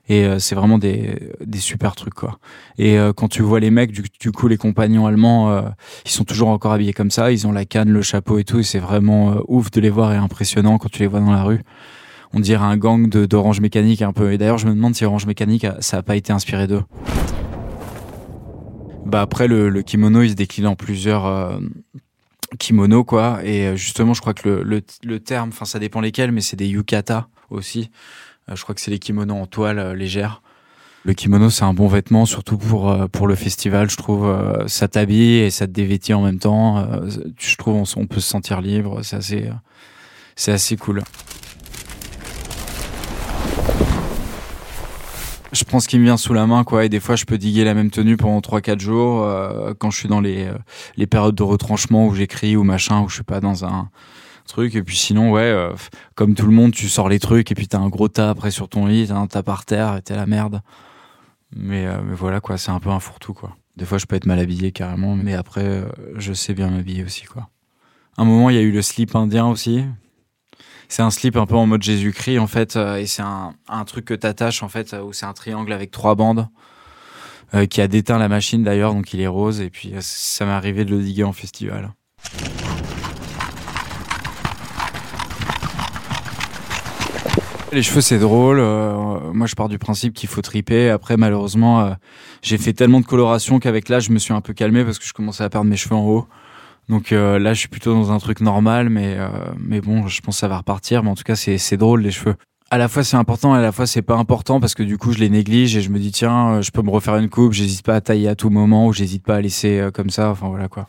et 0.08 0.26
c'est 0.40 0.56
vraiment 0.56 0.78
des, 0.78 1.34
des 1.46 1.58
super 1.58 1.96
trucs 1.96 2.14
quoi. 2.14 2.40
Et 2.78 2.98
quand 3.18 3.28
tu 3.28 3.42
vois 3.42 3.60
les 3.60 3.70
mecs 3.70 3.92
du, 3.92 4.06
du 4.22 4.32
coup 4.32 4.48
les 4.48 4.56
compagnons 4.56 5.08
allemands, 5.08 5.62
ils 6.06 6.12
sont 6.12 6.24
toujours 6.24 6.48
encore 6.48 6.72
habillés 6.72 6.94
comme 6.94 7.12
ça, 7.12 7.34
ils 7.34 7.46
ont 7.48 7.52
la 7.52 7.66
canne, 7.66 7.90
le 7.90 8.02
chapeau 8.02 8.40
et 8.40 8.46
tout 8.46 8.60
et 8.60 8.64
c'est 8.64 8.80
vraiment 8.80 9.42
ouf 9.50 9.72
de 9.72 9.82
les 9.82 9.90
voir 9.90 10.14
et 10.14 10.16
impressionnant 10.16 10.78
quand 10.78 10.90
tu 10.90 11.00
les 11.00 11.08
vois 11.08 11.20
dans 11.20 11.34
la 11.34 11.44
rue 11.44 11.60
on 12.34 12.40
dirait 12.40 12.64
un 12.64 12.78
gang 12.78 13.10
d'orange 13.10 13.60
mécanique 13.60 14.02
un 14.02 14.14
peu. 14.14 14.32
Et 14.32 14.38
d'ailleurs, 14.38 14.60
je 14.60 14.68
me 14.68 14.74
demande 14.74 14.96
si 14.96 15.04
orange 15.04 15.26
mécanique, 15.26 15.66
ça 15.80 15.98
a 15.98 16.04
pas 16.04 16.16
été 16.16 16.32
inspiré 16.32 16.68
d'eux. 16.68 16.84
Bah 19.10 19.22
après 19.22 19.48
le, 19.48 19.82
kimono 19.82 20.22
il 20.22 20.32
se 20.32 20.36
décline 20.36 20.68
en 20.68 20.76
plusieurs 20.76 21.26
euh, 21.26 21.60
kimonos 22.58 23.04
quoi. 23.04 23.40
Et 23.44 23.68
euh, 23.68 23.76
justement 23.76 24.14
je 24.14 24.22
crois 24.22 24.34
que 24.34 24.50
le, 24.50 24.82
le, 25.04 25.20
terme 25.20 25.50
enfin 25.50 25.66
ça 25.66 25.80
dépend 25.80 26.02
lesquels 26.02 26.32
mais 26.32 26.42
c'est 26.42 26.56
des 26.56 26.68
yukata 26.68 27.28
aussi. 27.50 27.92
Euh, 28.50 28.56
je 28.56 28.64
crois 28.64 28.76
que 28.76 28.82
c'est 28.82 28.92
les 28.92 29.00
kimonos 29.00 29.36
en 29.36 29.46
toile 29.46 29.80
euh, 29.80 29.94
légère 29.94 30.42
le 31.06 31.14
kimono 31.14 31.50
c'est 31.50 31.64
un 31.64 31.74
bon 31.74 31.88
vêtement 31.88 32.26
surtout 32.26 32.58
pour 32.58 32.94
pour 33.12 33.26
le 33.28 33.36
festival 33.36 33.90
je 33.90 33.96
trouve 33.96 34.36
ça 34.68 34.90
t'habille 34.90 35.38
et 35.38 35.50
ça 35.50 35.66
te 35.66 35.72
dévêtit 35.72 36.14
en 36.14 36.22
même 36.22 36.40
temps. 36.40 36.86
Je 37.38 37.56
trouve 37.56 37.76
on, 37.76 37.84
on, 38.02 38.06
peut 38.06 38.20
se 38.20 38.28
sentir 38.28 38.60
libre. 38.60 39.02
C'est 39.02 39.16
assez 39.16 39.50
c'est 40.36 40.52
assez 40.52 40.76
cool 40.76 41.02
je 45.60 45.66
prends 45.66 45.82
ce 45.82 45.90
qui 45.90 46.00
me 46.00 46.06
vient 46.06 46.16
sous 46.16 46.34
la 46.34 46.48
main 46.48 46.64
quoi 46.64 46.86
et 46.86 46.90
des 46.90 47.02
fois 47.02 47.18
je 47.18 47.26
peux 47.26 47.38
diguer 47.38 47.66
la 47.66 47.74
même 47.74 47.92
tenue 47.92 48.16
pendant 48.16 48.40
3 48.40 48.62
4 48.62 48.80
jours 48.80 49.24
euh, 49.24 49.74
quand 49.78 49.92
je 49.92 49.98
suis 49.98 50.08
dans 50.08 50.22
les 50.22 50.46
euh, 50.46 50.54
les 50.96 51.06
périodes 51.06 51.36
de 51.36 51.44
retranchement 51.44 52.08
où 52.08 52.16
j'écris 52.16 52.56
ou 52.56 52.64
machin 52.64 53.02
où 53.02 53.10
je 53.10 53.16
suis 53.16 53.24
pas 53.24 53.42
dans 53.42 53.66
un 53.66 53.90
truc. 54.48 54.74
Et 54.76 54.82
puis 54.82 54.96
sinon 54.96 55.32
ouais 55.32 55.42
euh, 55.42 55.74
comme 56.16 56.34
tout 56.34 56.46
le 56.46 56.54
monde 56.54 56.72
tu 56.72 56.88
sors 56.88 57.10
les 57.10 57.20
trucs 57.20 57.52
et 57.52 57.56
puis 57.56 57.68
t'as 57.68 57.80
un 57.80 57.90
gros 57.90 58.08
tas 58.08 58.30
après 58.30 58.52
sur 58.52 58.70
ton 58.70 58.86
lit 58.86 59.08
t'as 59.10 59.16
un 59.16 59.28
tas 59.28 59.44
par 59.44 59.66
terre 59.66 59.98
et 59.98 60.02
t'es 60.02 60.16
la 60.16 60.26
merde. 60.26 60.62
Mais, 61.56 61.88
voilà 62.14 62.42
quoi 62.42 62.58
c'est 62.58 62.72
un 62.72 62.80
peu 62.80 62.90
un 62.90 63.00
fourre-tout 63.00 63.34
quoi. 63.34 63.56
Des 63.76 63.84
fois 63.84 63.98
je 63.98 64.06
peux 64.06 64.16
être 64.16 64.28
mal 64.28 64.40
habillé 64.40 64.72
carrément 64.72 65.16
mais 65.16 65.34
après 65.34 65.84
je 66.16 66.32
sais 66.32 66.54
bien 66.54 66.70
m'habiller 66.70 67.04
aussi 67.04 67.26
quoi. 67.26 67.50
Un 68.18 68.24
moment 68.24 68.50
il 68.50 68.56
y 68.56 68.60
a 68.60 68.62
eu 68.62 68.72
le 68.72 68.82
slip 68.82 69.16
indien 69.16 69.48
aussi 69.48 69.84
c'est 70.90 71.02
un 71.02 71.12
slip 71.12 71.38
un 71.38 71.46
peu 71.46 71.56
en 71.56 71.66
mode 71.66 71.84
Jésus-Christ 71.84 72.40
en 72.40 72.48
fait, 72.48 72.76
euh, 72.76 72.98
et 72.98 73.06
c'est 73.06 73.22
un, 73.22 73.54
truc 73.86 74.06
que 74.06 74.14
t'attaches 74.14 74.64
en 74.64 74.70
fait, 74.70 74.94
où 74.94 75.14
c'est 75.14 75.26
un 75.26 75.34
triangle 75.34 75.72
avec 75.72 75.92
trois 75.92 76.16
bandes 76.16 76.48
euh, 77.54 77.66
qui 77.66 77.80
a 77.80 77.88
déteint 77.88 78.18
la 78.18 78.28
machine 78.28 78.64
d'ailleurs, 78.64 78.94
donc 78.94 79.14
il 79.14 79.22
est 79.22 79.28
rose. 79.28 79.62
Et 79.62 79.70
puis 79.70 79.94
euh, 79.94 80.00
ça 80.02 80.46
m'est 80.46 80.52
arrivé 80.52 80.84
de 80.84 80.92
le 80.92 81.02
diguer 81.02 81.24
en 81.24 81.34
festival. 81.34 81.94
Les 87.72 87.84
cheveux, 87.84 88.02
c'est 88.02 88.18
drôle. 88.18 88.60
Euh, 88.60 89.32
moi, 89.32 89.46
je 89.46 89.54
pars 89.54 89.70
du 89.70 89.78
principe 89.78 90.16
qu'il 90.16 90.28
faut 90.28 90.42
triper. 90.42 90.90
Après, 90.90 91.18
malheureusement, 91.18 91.82
euh, 91.82 91.92
j'ai 92.42 92.58
fait 92.58 92.74
tellement 92.74 93.00
de 93.00 93.06
coloration 93.06 93.60
qu'avec 93.60 93.90
l'âge, 93.90 94.06
je 94.06 94.12
me 94.12 94.18
suis 94.18 94.34
un 94.34 94.42
peu 94.42 94.54
calmé 94.54 94.84
parce 94.84 94.98
que 94.98 95.06
je 95.06 95.14
commençais 95.14 95.44
à 95.44 95.50
perdre 95.50 95.70
mes 95.70 95.78
cheveux 95.78 95.96
en 95.96 96.04
haut. 96.04 96.28
Donc 96.90 97.12
euh, 97.12 97.38
là, 97.38 97.54
je 97.54 97.60
suis 97.60 97.68
plutôt 97.68 97.94
dans 97.94 98.12
un 98.12 98.18
truc 98.18 98.42
normal, 98.42 98.90
mais 98.90 99.16
euh, 99.16 99.30
mais 99.60 99.80
bon, 99.80 100.08
je 100.08 100.22
pense 100.22 100.36
que 100.36 100.40
ça 100.40 100.48
va 100.48 100.58
repartir. 100.58 101.04
Mais 101.04 101.10
en 101.10 101.16
tout 101.16 101.24
cas, 101.24 101.36
c'est 101.36 101.78
drôle 101.78 102.02
les 102.02 102.12
cheveux. 102.12 102.36
À 102.72 102.78
la 102.78 102.88
fois 102.88 103.04
c'est 103.04 103.18
important, 103.18 103.54
à 103.54 103.62
la 103.62 103.72
fois 103.72 103.88
c'est 103.88 104.04
pas 104.04 104.16
important 104.16 104.60
parce 104.60 104.76
que 104.76 104.84
du 104.84 105.00
coup 105.00 105.12
je 105.12 105.18
les 105.18 105.30
néglige 105.30 105.76
et 105.76 105.82
je 105.82 105.90
me 105.90 105.98
dis 105.98 106.12
tiens, 106.12 106.50
euh, 106.50 106.62
je 106.62 106.70
peux 106.70 106.84
me 106.84 106.90
refaire 106.90 107.16
une 107.18 107.30
coupe. 107.30 107.54
J'hésite 107.54 107.84
pas 107.84 107.96
à 107.96 108.02
tailler 108.02 108.28
à 108.28 108.36
tout 108.36 108.50
moment 108.50 108.88
ou 108.88 108.94
j'hésite 108.94 109.24
pas 109.24 109.36
à 109.36 109.42
laisser 109.42 109.90
comme 109.94 110.10
ça. 110.10 110.30
Enfin 110.30 110.50
voilà 110.50 110.68
quoi. 110.68 110.86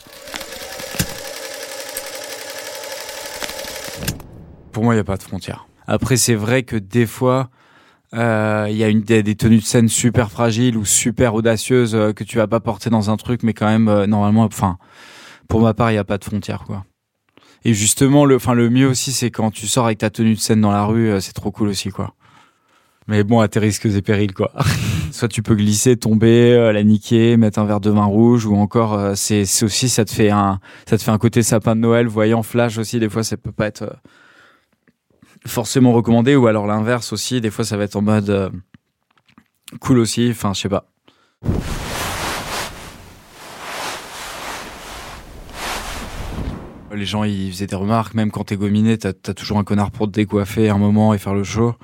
Pour 4.73 4.85
moi, 4.85 4.95
il 4.95 4.97
n'y 4.99 5.03
a 5.03 5.05
pas 5.05 5.17
de 5.17 5.23
frontière. 5.23 5.67
Après, 5.87 6.17
c'est 6.17 6.35
vrai 6.35 6.63
que 6.63 6.77
des 6.77 7.07
fois, 7.07 7.51
il 8.13 8.19
y 8.19 8.85
a 8.85 8.93
des, 8.93 9.35
tenues 9.35 9.59
de 9.59 9.65
scène 9.65 9.89
super 9.89 10.31
fragiles 10.31 10.77
ou 10.77 10.85
super 10.85 11.35
audacieuses 11.35 11.97
que 12.15 12.25
tu 12.25 12.37
vas 12.37 12.47
pas 12.47 12.61
porter 12.61 12.89
dans 12.89 13.11
un 13.11 13.17
truc, 13.17 13.43
mais 13.43 13.53
quand 13.53 13.67
même, 13.67 14.05
normalement, 14.05 14.45
enfin, 14.45 14.79
pour 15.51 15.61
ma 15.61 15.75
part, 15.75 15.91
il 15.91 15.95
n'y 15.95 15.99
a 15.99 16.05
pas 16.05 16.17
de 16.17 16.25
frontière, 16.25 16.65
quoi. 16.67 16.87
Et 17.67 17.75
justement, 17.75 18.25
le, 18.25 18.37
enfin, 18.37 18.55
le 18.55 18.71
mieux 18.71 18.89
aussi, 18.89 19.13
c'est 19.13 19.31
quand 19.31 19.51
tu 19.51 19.67
sors 19.67 19.85
avec 19.85 19.99
ta 19.99 20.09
tenue 20.09 20.35
de 20.35 20.41
scène 20.41 20.63
dans 20.63 20.73
la 20.73 20.85
rue, 20.85 21.21
c'est 21.21 21.35
trop 21.35 21.51
cool 21.51 21.69
aussi, 21.69 21.91
quoi. 21.91 22.15
Mais 23.07 23.23
bon, 23.23 23.41
à 23.41 23.49
tes 23.49 23.59
risques 23.59 23.85
et 23.85 24.01
périls, 24.01 24.33
quoi. 24.33 24.53
Soit 25.11 25.29
tu 25.29 25.43
peux 25.43 25.55
glisser, 25.55 25.99
tomber, 25.99 26.73
la 26.73 26.83
niquer, 26.83 27.37
mettre 27.37 27.59
un 27.59 27.67
verre 27.67 27.81
de 27.81 27.91
vin 27.91 28.07
rouge, 28.07 28.47
ou 28.47 28.57
encore, 28.57 29.15
c'est, 29.15 29.45
c'est 29.45 29.67
aussi, 29.67 29.91
ça 29.91 30.07
te 30.07 30.11
fait 30.11 30.31
un, 30.31 30.59
ça 30.89 30.97
te 30.97 31.03
fait 31.03 31.11
un 31.11 31.19
côté 31.19 31.43
sapin 31.43 31.77
de 31.77 31.81
Noël, 31.81 32.07
voyant 32.07 32.43
flash 32.43 32.79
aussi. 32.79 32.99
Des 32.99 33.11
fois, 33.11 33.23
ça 33.23 33.37
peut 33.37 33.53
pas 33.53 33.67
être 33.67 34.01
forcément 35.47 35.93
recommandé 35.93 36.37
ou 36.37 36.47
alors 36.47 36.67
l'inverse 36.67 37.13
aussi 37.13 37.41
des 37.41 37.51
fois 37.51 37.65
ça 37.65 37.77
va 37.77 37.85
être 37.85 37.97
en 37.97 38.03
mode 38.03 38.31
euh, 38.31 38.51
cool 39.81 39.99
aussi 39.99 40.29
enfin 40.31 40.53
je 40.53 40.61
sais 40.61 40.69
pas 40.69 40.91
les 47.01 47.07
gens 47.07 47.25
ils 47.25 47.51
faisaient 47.51 47.67
des 47.67 47.77
remarques 47.77 48.15
même 48.15 48.31
quand 48.31 48.45
t'es 48.45 48.57
gominé 48.57 48.99
t'as 48.99 49.11
as 49.11 49.35
toujours 49.35 49.59
un 49.59 49.65
connard 49.65 49.91
pour 49.91 50.07
te 50.07 50.13
décoiffer 50.13 50.69
un 50.69 50.79
moment 50.79 51.13
et 51.15 51.19
faire 51.19 51.35
le 51.35 51.45
show 51.45 51.75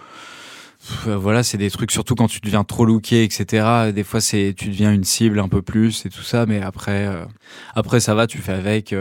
euh, 1.09 1.16
voilà 1.16 1.42
c'est 1.42 1.59
des 1.59 1.70
trucs 1.70 1.90
surtout 1.90 2.14
quand 2.14 2.29
tu 2.29 2.40
deviens 2.40 2.62
trop 2.62 2.85
looké 2.85 3.24
etc 3.24 3.92
des 3.92 4.05
fois 4.05 4.20
c'est 4.20 4.55
tu 4.57 4.68
deviens 4.68 4.92
une 4.92 5.05
cible 5.05 5.40
un 5.40 5.48
peu 5.48 5.62
plus 5.62 6.07
et 6.07 6.11
tout 6.11 6.22
ça 6.22 6.46
mais 6.46 6.62
après 6.62 7.07
euh, 7.07 7.24
après 7.74 7.98
ça 7.98 8.14
va 8.14 8.26
tu 8.26 8.38
fais 8.38 8.52
avec 8.52 8.94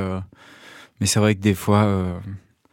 mais 1.00 1.08
c'est 1.08 1.20
vrai 1.20 1.36
que 1.36 1.42
des 1.42 1.54
fois 1.54 2.20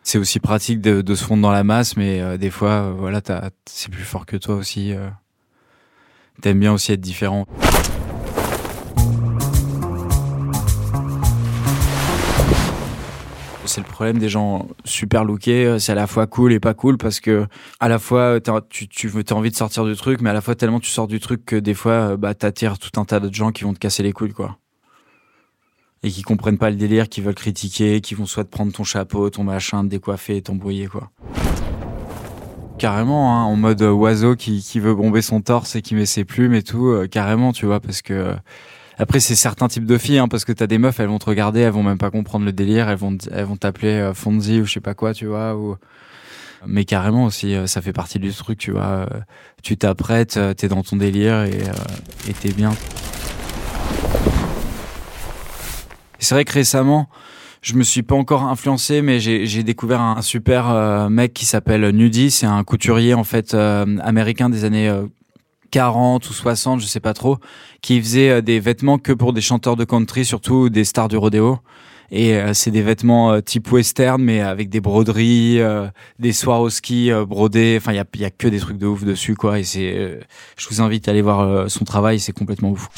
c'est 0.02 0.18
aussi 0.18 0.40
pratique 0.40 0.81
de, 0.81 1.14
se 1.14 1.24
fondre 1.24 1.42
dans 1.42 1.52
la 1.52 1.64
masse, 1.64 1.96
mais 1.96 2.20
euh, 2.20 2.37
des 2.37 2.50
fois, 2.50 2.70
euh, 2.70 2.94
voilà, 2.96 3.20
c'est 3.66 3.90
plus 3.90 4.05
fort 4.05 4.26
que 4.26 4.37
toi 4.37 4.57
aussi. 4.57 4.92
Euh. 4.92 5.09
T'aimes 6.40 6.61
bien 6.61 6.72
aussi 6.72 6.92
être 6.92 7.00
différent. 7.00 7.46
C'est 13.72 13.80
le 13.80 13.87
problème 13.87 14.18
des 14.18 14.28
gens 14.28 14.68
super 14.85 15.24
lookés, 15.24 15.78
c'est 15.78 15.92
à 15.92 15.94
la 15.94 16.06
fois 16.06 16.26
cool 16.26 16.52
et 16.52 16.61
pas 16.61 16.74
cool 16.74 16.98
parce 16.98 17.20
que 17.20 17.46
à 17.80 17.88
la 17.88 17.98
fois 17.98 18.38
tu, 18.68 18.87
tu 18.87 19.11
as 19.11 19.32
envie 19.32 19.50
de 19.50 19.56
sortir 19.56 19.87
du 19.87 19.96
truc, 19.96 20.20
mais 20.20 20.28
à 20.28 20.35
la 20.35 20.42
fois 20.42 20.54
tellement 20.54 20.78
tu 20.78 20.90
sors 20.90 21.08
du 21.08 21.20
truc 21.20 21.46
que 21.46 21.56
des 21.56 21.72
fois 21.72 22.18
bah, 22.18 22.35
t'attires 22.35 22.78
tout 22.78 23.00
un 23.00 23.06
tas 23.06 23.18
de 23.18 23.32
gens 23.32 23.50
qui 23.50 23.64
vont 23.64 23.72
te 23.72 23.78
casser 23.78 24.02
les 24.02 24.12
couilles 24.12 24.35
quoi 24.35 24.58
et 26.02 26.11
qui 26.11 26.20
comprennent 26.20 26.58
pas 26.58 26.68
le 26.68 26.76
délire, 26.76 27.08
qui 27.08 27.22
veulent 27.22 27.35
critiquer, 27.35 28.02
qui 28.02 28.14
vont 28.14 28.26
soit 28.26 28.44
te 28.44 28.50
prendre 28.50 28.72
ton 28.72 28.85
chapeau, 28.85 29.30
ton 29.30 29.42
machin, 29.42 29.85
te 29.85 29.88
décoiffer, 29.88 30.42
t'embrouiller 30.42 30.88
quoi. 30.88 31.11
Carrément, 32.76 33.35
hein, 33.35 33.44
en 33.44 33.56
mode 33.56 33.80
oiseau 33.80 34.37
qui, 34.37 34.61
veut 34.80 34.94
bomber 34.94 35.22
son 35.22 35.40
torse 35.40 35.76
et 35.76 35.82
qui 35.82 35.94
met 35.94 36.04
ses 36.04 36.26
plumes 36.26 36.52
et 36.52 36.62
tout, 36.62 36.88
euh, 36.88 37.06
carrément, 37.06 37.52
tu 37.52 37.64
vois, 37.64 37.80
parce 37.80 38.02
que 38.02 38.12
euh, 38.12 38.35
après 39.03 39.21
c'est 39.21 39.35
certains 39.35 39.69
types 39.69 39.85
de 39.85 39.99
filles, 39.99 40.19
hein, 40.19 40.29
parce 40.29 40.45
que 40.45 40.53
t'as 40.53 40.67
des 40.67 40.79
meufs, 40.79 40.99
elles 41.01 41.09
vont 41.09 41.19
te 41.19 41.27
regarder, 41.27 41.61
elles 41.61 41.73
vont 41.73 41.83
même 41.83 41.99
pas 41.99 42.11
comprendre 42.11 42.45
le 42.45 42.53
délire, 42.53 42.88
elles 42.88 42.97
vont 42.97 43.17
elles 43.31 43.45
vont 43.45 43.57
t'appeler 43.57 43.93
euh, 43.93 44.15
Fonzie 44.15 44.61
ou 44.61 44.65
je 44.65 44.73
sais 44.73 44.81
pas 44.81 44.95
quoi, 44.95 45.12
tu 45.15 45.27
vois, 45.27 45.57
ou 45.57 45.77
mais 46.65 46.85
carrément 46.85 47.25
aussi, 47.25 47.57
ça 47.67 47.83
fait 47.83 47.93
partie 47.93 48.21
du 48.21 48.33
truc, 48.33 48.57
tu 48.57 48.71
vois. 48.71 49.09
tu 49.65 49.77
t'apprêtes, 49.77 50.38
t'es 50.57 50.69
dans 50.69 50.85
ton 50.85 50.95
délire 50.95 51.43
et 51.43 51.59
et 52.29 52.33
t'es 52.35 52.53
bien. 52.53 52.71
c'est 56.23 56.35
vrai 56.35 56.45
que 56.45 56.53
récemment, 56.53 57.09
je 57.62 57.75
me 57.75 57.83
suis 57.83 58.03
pas 58.03 58.15
encore 58.15 58.45
influencé, 58.45 59.03
mais 59.03 59.21
j'ai 59.21 59.62
découvert 59.62 60.01
un, 60.01 60.23
super 60.23 60.71
euh, 60.71 61.09
mec 61.09 61.33
qui 61.33 61.45
s'appelle 61.45 61.88
Nudie. 61.91 62.31
C'est 62.31 62.47
un 62.47 62.65
couturier 62.65 63.15
en 63.15 63.25
fait 63.25 63.55
euh, 63.55 63.99
américain 64.03 64.49
des 64.49 64.65
années 64.65 64.91
40 65.72 66.24
euh, 66.24 66.28
ou 66.30 66.32
60, 66.32 66.80
je 66.80 66.87
sais 66.87 67.00
pas 67.00 67.14
trop, 67.14 67.38
qui 67.80 68.00
faisait 68.00 68.42
des 68.42 68.61
vêtements 68.61 68.98
que 68.98 69.12
pour 69.12 69.32
des 69.32 69.40
chanteurs 69.40 69.74
de 69.74 69.85
country, 69.85 70.24
surtout 70.24 70.68
des 70.68 70.85
stars 70.85 71.08
du 71.08 71.16
rodéo. 71.16 71.58
Et 72.14 72.38
c'est 72.52 72.70
des 72.70 72.82
vêtements 72.82 73.40
type 73.40 73.72
western, 73.72 74.22
mais 74.22 74.42
avec 74.42 74.68
des 74.68 74.82
broderies, 74.82 75.61
des 76.18 76.32
soirs 76.35 76.61
au 76.61 76.68
ski 76.68 77.11
brodés. 77.26 77.78
Enfin, 77.80 77.92
il 77.92 77.96
y 77.96 78.00
a, 78.00 78.04
y 78.16 78.24
a 78.26 78.30
que 78.30 78.48
des 78.48 78.58
trucs 78.58 78.76
de 78.76 78.87
ouf 78.87 79.02
dessus, 79.02 79.35
quoi. 79.35 79.58
Et 79.58 79.64
c'est, 79.64 80.20
je 80.58 80.68
vous 80.68 80.82
invite 80.82 81.08
à 81.08 81.12
aller 81.12 81.22
voir 81.22 81.70
son 81.70 81.87
travail, 81.87 82.20
c'est 82.20 82.32
complètement 82.32 82.72
ouf. 82.72 82.90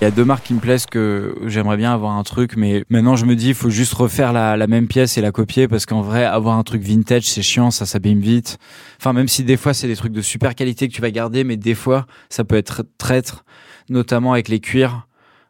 Il 0.00 0.04
y 0.04 0.06
a 0.06 0.12
deux 0.12 0.24
marques 0.24 0.44
qui 0.44 0.54
me 0.54 0.60
plaisent 0.60 0.86
que 0.86 1.36
j'aimerais 1.46 1.76
bien 1.76 1.92
avoir 1.92 2.12
un 2.12 2.22
truc, 2.22 2.56
mais 2.56 2.84
maintenant 2.88 3.16
je 3.16 3.26
me 3.26 3.34
dis 3.34 3.48
il 3.48 3.54
faut 3.54 3.68
juste 3.68 3.94
refaire 3.94 4.32
la, 4.32 4.66
même 4.68 4.86
pièce 4.86 5.18
et 5.18 5.20
la 5.20 5.32
copier 5.32 5.66
parce 5.66 5.86
qu'en 5.86 6.02
vrai 6.02 6.24
avoir 6.24 6.56
un 6.56 6.62
truc 6.62 6.82
vintage 6.82 7.24
c'est 7.24 7.42
chiant, 7.42 7.72
ça 7.72 7.84
s'abîme 7.84 8.20
vite. 8.20 8.58
Enfin 9.00 9.12
même 9.12 9.26
si 9.26 9.42
des 9.42 9.56
fois 9.56 9.74
c'est 9.74 9.88
des 9.88 9.96
trucs 9.96 10.12
de 10.12 10.22
super 10.22 10.54
qualité 10.54 10.86
que 10.86 10.94
tu 10.94 11.00
vas 11.00 11.10
garder, 11.10 11.42
mais 11.42 11.56
des 11.56 11.74
fois 11.74 12.06
ça 12.28 12.44
peut 12.44 12.54
être 12.54 12.84
traître, 12.96 13.44
notamment 13.90 14.32
avec 14.32 14.48
les 14.48 14.60
cuirs. 14.60 15.04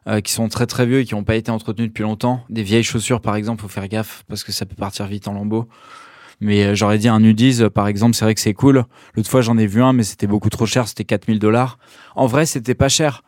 Euh, 0.07 0.21
qui 0.21 0.31
sont 0.31 0.47
très 0.47 0.65
très 0.65 0.85
vieux 0.85 1.01
et 1.01 1.05
qui 1.05 1.13
n'ont 1.13 1.25
pas 1.25 1.35
été 1.35 1.51
entretenus 1.51 1.89
depuis 1.89 2.03
longtemps. 2.03 2.43
Des 2.49 2.63
vieilles 2.63 2.83
chaussures 2.83 3.21
par 3.21 3.35
exemple, 3.35 3.61
faut 3.61 3.67
faire 3.67 3.87
gaffe 3.89 4.23
parce 4.29 4.45
que 4.45 4.51
ça 4.53 4.65
peut 4.65 4.75
partir 4.75 5.05
vite 5.05 5.27
en 5.27 5.33
lambeaux. 5.33 5.67
Mais 6.39 6.63
euh, 6.63 6.73
j'aurais 6.73 6.97
dit 6.97 7.09
un 7.09 7.19
Nudies 7.19 7.61
par 7.71 7.87
exemple, 7.87 8.15
c'est 8.15 8.25
vrai 8.25 8.33
que 8.33 8.41
c'est 8.41 8.53
cool. 8.53 8.85
L'autre 9.13 9.29
fois 9.29 9.41
j'en 9.41 9.57
ai 9.57 9.67
vu 9.67 9.83
un 9.83 9.93
mais 9.93 10.03
c'était 10.03 10.25
beaucoup 10.25 10.49
trop 10.49 10.65
cher, 10.65 10.87
c'était 10.87 11.03
4000 11.03 11.37
dollars. 11.37 11.77
En 12.15 12.25
vrai 12.25 12.47
c'était 12.47 12.73
pas 12.73 12.89
cher 12.89 13.23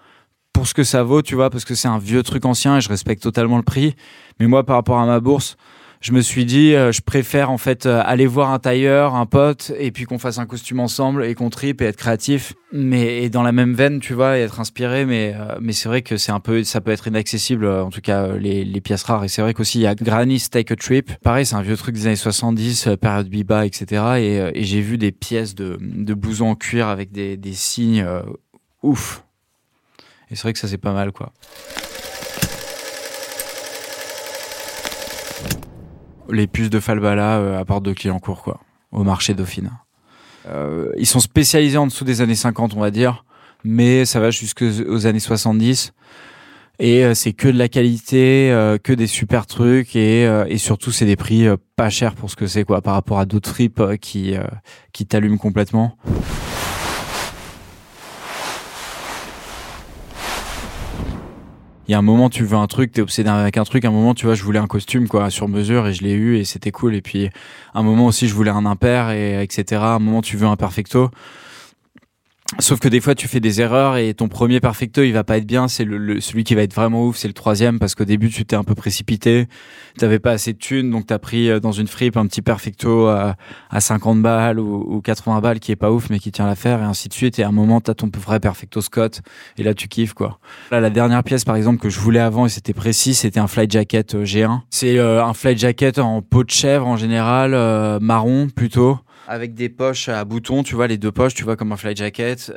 pour 0.54 0.68
ce 0.68 0.74
que 0.74 0.84
ça 0.84 1.04
vaut, 1.04 1.22
tu 1.22 1.36
vois, 1.36 1.50
parce 1.50 1.66
que 1.66 1.76
c'est 1.76 1.88
un 1.88 2.00
vieux 2.00 2.24
truc 2.24 2.46
ancien 2.46 2.78
et 2.78 2.82
je 2.82 2.90
respecte 2.90 3.24
totalement 3.24 3.58
le 3.58 3.64
prix. 3.64 3.96
Mais 4.40 4.48
moi, 4.48 4.66
par 4.66 4.76
rapport 4.76 5.00
à 5.00 5.06
ma 5.06 5.20
bourse, 5.20 5.58
je 6.02 6.14
me 6.14 6.22
suis 6.22 6.46
dit, 6.46 6.74
euh, 6.74 6.92
je 6.92 7.02
préfère 7.02 7.52
en 7.52 7.60
fait 7.60 7.86
euh, 7.86 8.02
aller 8.04 8.26
voir 8.26 8.52
un 8.52 8.58
tailleur, 8.58 9.14
un 9.14 9.28
pote, 9.28 9.72
et 9.78 9.92
puis 9.92 10.06
qu'on 10.06 10.18
fasse 10.18 10.40
un 10.40 10.48
costume 10.48 10.80
ensemble 10.80 11.24
et 11.24 11.36
qu'on 11.36 11.52
tripe 11.52 11.80
et 11.82 11.86
être 11.86 11.96
créatif, 11.96 12.54
mais 12.74 13.24
et 13.24 13.30
dans 13.30 13.44
la 13.44 13.52
même 13.52 13.76
veine, 13.76 14.00
tu 14.00 14.16
vois, 14.16 14.40
et 14.40 14.42
être 14.42 14.60
inspiré. 14.60 15.06
Mais 15.06 15.36
euh, 15.36 15.58
mais 15.62 15.74
c'est 15.74 15.88
vrai 15.88 16.02
que 16.02 16.18
c'est 16.18 16.32
un 16.32 16.40
peu, 16.40 16.64
ça 16.64 16.82
peut 16.82 16.90
être 16.90 17.08
inaccessible, 17.08 17.68
en 17.68 17.92
tout 17.92 18.02
cas 18.02 18.36
les, 18.36 18.66
les 18.66 18.82
pièces 18.82 19.04
rares. 19.04 19.24
Et 19.24 19.28
c'est 19.28 19.44
vrai 19.44 19.54
qu'aussi 19.54 19.78
il 19.78 19.82
y 19.84 19.88
a 19.88 19.94
Granny's 19.94 20.50
Take 20.50 20.74
a 20.74 20.76
Trip. 20.76 21.12
Pareil, 21.24 21.46
c'est 21.46 21.56
un 21.56 21.62
vieux 21.62 21.78
truc 21.78 21.94
des 21.94 22.08
années 22.08 22.16
70, 22.16 22.90
période 23.00 23.30
biba, 23.30 23.68
etc. 23.68 24.04
Et, 24.18 24.60
et 24.60 24.64
j'ai 24.64 24.82
vu 24.82 24.98
des 24.98 25.12
pièces 25.12 25.54
de 25.54 25.78
de 25.80 26.42
en 26.42 26.56
cuir 26.56 26.88
avec 26.88 27.12
des 27.12 27.38
des 27.38 27.54
signes 27.54 28.06
ouf 28.82 29.24
et 30.32 30.36
c'est 30.36 30.44
vrai 30.44 30.54
que 30.54 30.60
ça, 30.60 30.68
c'est 30.68 30.78
pas 30.78 30.94
mal, 30.94 31.12
quoi. 31.12 31.34
Les 36.30 36.48
puces 36.48 36.70
de 36.70 36.80
Falbala 36.80 37.38
euh, 37.40 37.60
à 37.60 37.66
part 37.66 37.82
de 37.82 37.92
Clignancourt, 37.92 38.42
quoi, 38.42 38.62
au 38.92 39.04
marché 39.04 39.34
Dauphine. 39.34 39.72
Euh, 40.48 40.92
ils 40.98 41.06
sont 41.06 41.20
spécialisés 41.20 41.78
en 41.78 41.86
dessous 41.86 42.06
des 42.06 42.22
années 42.22 42.36
50, 42.36 42.74
on 42.76 42.80
va 42.80 42.92
dire, 42.92 43.26
mais 43.66 44.06
ça 44.06 44.22
va 44.22 44.32
jusqu'aux 44.32 45.06
années 45.06 45.20
70. 45.20 45.92
Et 46.80 47.04
euh, 47.04 47.14
c'est 47.14 47.34
que 47.34 47.50
de 47.50 47.58
la 47.58 47.68
qualité, 47.68 48.50
euh, 48.52 48.78
que 48.78 48.94
des 48.94 49.08
super 49.08 49.46
trucs, 49.46 49.98
et, 49.98 50.24
et 50.48 50.58
surtout 50.58 50.92
c'est 50.92 51.06
des 51.06 51.18
prix 51.18 51.46
pas 51.76 51.90
chers 51.90 52.16
pour 52.16 52.32
ce 52.32 52.38
que 52.38 52.48
c'est, 52.48 52.64
quoi, 52.64 52.82
par 52.82 52.94
rapport 52.94 53.20
à 53.20 53.26
d'autres 53.26 53.50
fripes 53.50 53.98
qui, 54.00 54.36
qui 54.94 55.06
t'allument 55.06 55.38
complètement. 55.38 55.98
Il 61.88 61.92
y 61.92 61.96
a 61.96 61.98
un 61.98 62.04
moment 62.04 62.30
tu 62.30 62.44
veux 62.44 62.58
un 62.58 62.68
truc, 62.68 62.92
t'es 62.92 63.02
obsédé 63.02 63.30
avec 63.30 63.58
un 63.58 63.64
truc, 63.64 63.86
un 63.86 63.92
moment 63.92 64.14
tu 64.14 64.26
vois 64.26 64.36
je 64.36 64.44
voulais 64.44 64.60
un 64.60 64.68
costume 64.68 65.08
quoi 65.08 65.30
sur 65.30 65.48
mesure 65.48 65.88
et 65.88 65.94
je 65.94 66.04
l'ai 66.04 66.14
eu 66.14 66.38
et 66.38 66.44
c'était 66.44 66.72
cool 66.72 66.96
et 66.96 67.02
puis 67.02 67.30
un 67.74 67.84
moment 67.84 68.06
aussi 68.06 68.28
je 68.28 68.34
voulais 68.34 68.52
un 68.52 68.66
impair 68.66 69.10
et 69.12 69.42
etc. 69.42 69.82
Un 69.82 70.00
moment 70.00 70.22
tu 70.22 70.38
veux 70.38 70.48
un 70.48 70.56
perfecto. 70.56 71.10
Sauf 72.60 72.80
que 72.80 72.90
des 72.90 73.00
fois 73.00 73.16
tu 73.16 73.30
fais 73.30 73.40
des 73.40 73.62
erreurs 73.62 73.96
et 73.96 74.14
ton 74.14 74.28
premier 74.28 74.60
perfecto 74.60 75.02
il 75.04 75.14
va 75.14 75.24
pas 75.24 75.38
être 75.38 75.46
bien, 75.46 75.70
c'est 75.70 75.86
le, 75.86 76.20
celui 76.20 76.44
qui 76.44 76.54
va 76.54 76.64
être 76.64 76.74
vraiment 76.74 77.06
ouf, 77.06 77.16
c'est 77.16 77.30
le 77.30 77.34
troisième 77.34 77.80
parce 77.80 77.96
qu'au 77.96 78.04
début 78.04 78.30
tu 78.30 78.46
t'es 78.46 78.58
un 78.58 78.66
peu 78.66 78.76
précipité, 78.76 79.48
t'avais 79.98 80.20
pas 80.20 80.32
assez 80.32 80.52
de 80.52 80.58
thunes 80.58 80.92
donc 80.92 81.08
t'as 81.08 81.18
pris 81.18 81.50
euh, 81.50 81.62
dans 81.62 81.72
une 81.72 81.88
fripe 81.88 82.18
un 82.18 82.28
petit 82.28 82.42
perfecto 82.42 83.08
à, 83.08 83.36
à 83.70 83.80
50 83.80 84.22
balles 84.22 84.60
ou, 84.60 84.86
ou, 84.86 85.02
80 85.02 85.40
balles 85.40 85.60
qui 85.62 85.72
est 85.72 85.78
pas 85.78 85.92
ouf 85.92 86.10
mais 86.10 86.20
qui 86.20 86.32
tient 86.34 86.46
l'affaire 86.46 86.82
et 86.82 86.86
ainsi 86.86 87.08
de 87.08 87.14
suite 87.14 87.40
et 87.40 87.44
à 87.44 87.48
un 87.48 87.54
moment 87.54 87.80
t'as 87.80 87.94
ton 87.94 88.12
vrai 88.18 88.42
perfecto 88.42 88.82
Scott 88.82 89.22
et 89.58 89.64
là 89.64 89.74
tu 89.74 89.88
kiffes 89.88 90.14
quoi. 90.14 90.40
Là 90.72 90.82
la 90.82 90.90
dernière 90.90 91.24
pièce 91.24 91.46
par 91.46 91.56
exemple 91.56 91.80
que 91.80 91.90
je 91.90 92.00
voulais 92.00 92.20
avant 92.20 92.48
et 92.48 92.50
c'était 92.50 92.74
précis 92.74 93.14
c'était 93.14 93.40
un 93.40 93.48
flight 93.48 93.72
jacket 93.72 94.14
euh, 94.14 94.26
G1. 94.26 94.60
C'est 94.70 94.98
euh, 94.98 95.24
un 95.24 95.34
flight 95.34 95.58
jacket 95.58 96.00
en 96.00 96.22
peau 96.22 96.44
de 96.44 96.52
chèvre 96.52 96.86
en 96.86 96.98
général, 96.98 97.52
marron 98.02 98.50
plutôt 98.54 99.00
avec 99.32 99.54
des 99.54 99.70
poches 99.70 100.10
à 100.10 100.26
boutons, 100.26 100.62
tu 100.62 100.76
vois, 100.76 100.88
les 100.88 100.98
deux 100.98 101.12
poches, 101.12 101.34
tu 101.34 101.46
vois, 101.46 101.56
comme 101.56 101.72
un 101.72 101.78
fly 101.78 101.96
jacket. 101.96 102.52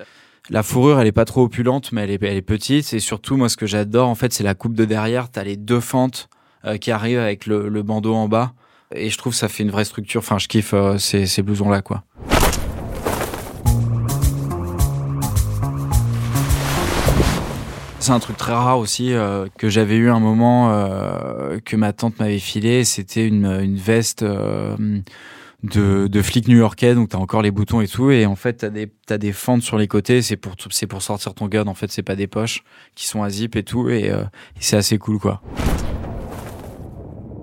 La 0.51 0.65
fourrure, 0.65 0.99
elle 0.99 1.07
est 1.07 1.13
pas 1.13 1.25
trop 1.25 1.45
opulente, 1.45 1.93
mais 1.93 2.03
elle 2.03 2.11
est, 2.11 2.43
petite. 2.43 2.93
Et 2.93 2.99
surtout, 2.99 3.37
moi, 3.37 3.49
ce 3.49 3.57
que 3.57 3.65
j'adore, 3.65 4.09
en 4.09 4.17
fait, 4.17 4.33
c'est 4.33 4.43
la 4.43 4.55
coupe 4.55 4.75
de 4.75 4.85
derrière. 4.85 5.31
T'as 5.31 5.45
les 5.45 5.57
deux 5.57 5.79
fentes 5.79 6.29
euh, 6.65 6.77
qui 6.77 6.91
arrivent 6.91 7.21
avec 7.21 7.47
le, 7.47 7.83
bandeau 7.83 8.15
en 8.15 8.27
bas. 8.27 8.55
Et 8.93 9.09
je 9.09 9.17
trouve 9.17 9.33
que 9.33 9.39
ça 9.39 9.49
fait 9.49 9.63
une 9.63 9.71
vraie 9.71 9.85
structure. 9.85 10.19
Enfin, 10.19 10.39
je 10.39 10.49
kiffe 10.49 10.75
euh, 10.75 10.99
ces, 10.99 11.43
blousons-là, 11.43 11.81
quoi. 11.81 12.03
C'est 18.01 18.13
un 18.13 18.19
truc 18.19 18.37
très 18.37 18.53
rare 18.53 18.81
aussi 18.81 19.15
euh, 19.15 19.47
que 19.57 19.69
j'avais 19.69 19.97
eu 19.97 20.11
un 20.11 20.21
moment 20.21 20.71
que 21.65 21.77
ma 21.77 21.93
tante 21.93 22.19
m'avait 22.19 22.41
filé. 22.41 22.83
C'était 22.83 23.29
une, 23.29 23.77
veste 23.77 24.25
de, 25.65 26.09
de 26.09 26.23
flic 26.23 26.47
new-yorkais, 26.47 26.95
donc 26.95 27.09
t'as 27.09 27.19
encore 27.19 27.41
les 27.43 27.51
boutons 27.51 27.81
et 27.81 27.89
tout. 27.89 28.11
Et 28.11 28.27
en 28.27 28.37
fait, 28.37 28.53
t'as 28.55 28.69
des, 28.69 28.93
t'as 29.07 29.19
des 29.19 29.33
fentes 29.33 29.63
sur 29.63 29.79
les 29.79 29.89
côtés. 29.89 30.21
C'est 30.23 30.37
pour, 30.37 30.55
c'est 30.71 30.87
pour 30.87 31.03
sortir 31.03 31.35
ton 31.35 31.49
gun. 31.49 31.67
En 31.67 31.75
fait, 31.75 31.91
c'est 31.91 32.03
pas 32.03 32.17
des 32.17 32.27
poches 32.27 32.63
qui 32.95 33.07
sont 33.07 33.23
à 33.23 33.31
zip 33.31 33.57
et 33.57 33.63
tout. 33.63 33.89
Et, 33.89 34.11
euh, 34.11 34.25
c'est 34.61 34.77
assez 34.77 34.99
cool, 34.99 35.19
quoi. 35.19 35.41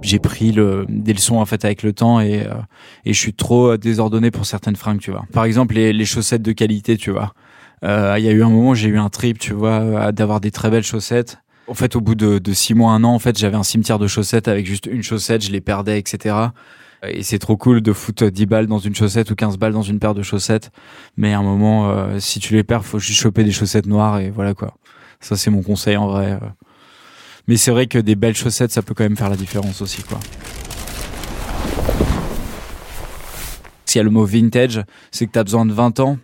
J'ai 0.04 0.20
pris 0.20 0.52
le, 0.52 0.86
des 0.90 1.14
leçons 1.14 1.38
en 1.38 1.46
fait 1.46 1.64
avec 1.64 1.84
le 1.84 1.94
temps 1.94 2.20
et, 2.20 2.48
euh, 2.48 2.54
et 3.06 3.14
je 3.14 3.20
suis 3.20 3.34
trop 3.34 3.78
désordonné 3.78 4.32
pour 4.32 4.46
certaines 4.46 4.76
fringues, 4.76 5.00
tu 5.00 5.12
vois. 5.12 5.26
Par 5.34 5.44
exemple, 5.44 5.76
les, 5.76 5.94
les 5.94 6.06
chaussettes 6.06 6.42
de 6.42 6.52
qualité, 6.54 6.98
tu 6.98 7.12
vois. 7.12 7.34
Euh, 7.84 8.16
Il 8.18 8.26
y 8.26 8.28
a 8.28 8.32
eu 8.32 8.44
un 8.44 8.50
moment, 8.50 8.74
j'ai 8.74 8.90
eu 8.90 8.98
un 8.98 9.10
trip, 9.10 9.38
tu 9.40 9.54
vois, 9.54 10.12
d'avoir 10.12 10.42
des 10.42 10.52
très 10.52 10.70
belles 10.70 10.84
chaussettes. 10.84 11.38
En 11.68 11.74
fait, 11.76 11.96
au 11.96 12.02
bout 12.02 12.16
de, 12.16 12.40
de 12.40 12.54
six 12.54 12.74
mois, 12.74 12.92
un 12.92 13.04
an, 13.04 13.14
en 13.14 13.20
fait, 13.20 13.38
j'avais 13.38 13.56
un 13.56 13.64
cimetière 13.64 14.00
de 14.00 14.08
chaussettes 14.08 14.48
avec 14.48 14.66
juste 14.66 14.88
une 14.88 15.04
chaussette, 15.04 15.44
je 15.44 15.52
les 15.52 15.62
perdais, 15.62 16.00
etc. 16.00 16.36
Et 17.08 17.24
c'est 17.24 17.40
trop 17.40 17.58
cool 17.58 17.82
de 17.82 17.94
foutre 17.94 18.30
10 18.30 18.46
balles 18.46 18.68
dans 18.68 18.78
une 18.78 18.94
chaussette 18.94 19.32
ou 19.32 19.36
15 19.36 19.58
balles 19.58 19.74
dans 19.74 19.82
une 19.82 20.00
paire 20.00 20.14
de 20.14 20.22
chaussettes. 20.22 20.72
Mais 21.18 21.34
à 21.34 21.40
un 21.40 21.44
moment, 21.44 21.90
euh, 21.90 22.20
si 22.20 22.40
tu 22.40 22.54
les 22.54 22.64
perds, 22.64 22.86
faut 22.86 23.00
juste 23.00 23.20
choper 23.20 23.44
des 23.44 23.52
chaussettes 23.52 23.88
noires 23.88 24.20
et 24.20 24.30
voilà 24.30 24.54
quoi. 24.54 24.76
Ça, 25.20 25.36
c'est 25.36 25.50
mon 25.50 25.64
conseil 25.64 25.98
en 25.98 26.08
vrai. 26.08 26.34
euh. 26.34 26.40
Mais 27.48 27.58
c'est 27.58 27.72
vrai 27.72 27.88
que 27.88 27.98
des 27.98 28.16
belles 28.16 28.36
chaussettes, 28.36 28.72
ça 28.72 28.84
peut 28.84 28.94
quand 28.94 29.04
même 29.04 29.18
faire 29.18 29.30
la 29.30 29.36
différence 29.36 29.82
aussi, 29.82 30.04
quoi. 30.04 30.20
S'il 33.86 34.00
y 34.00 34.02
a 34.02 34.04
le 34.04 34.12
mot 34.12 34.24
vintage, 34.24 34.82
c'est 35.12 35.26
que 35.26 35.32
t'as 35.32 35.44
besoin 35.44 35.66
de 35.66 35.74
20 35.74 36.00
ans 36.00 36.18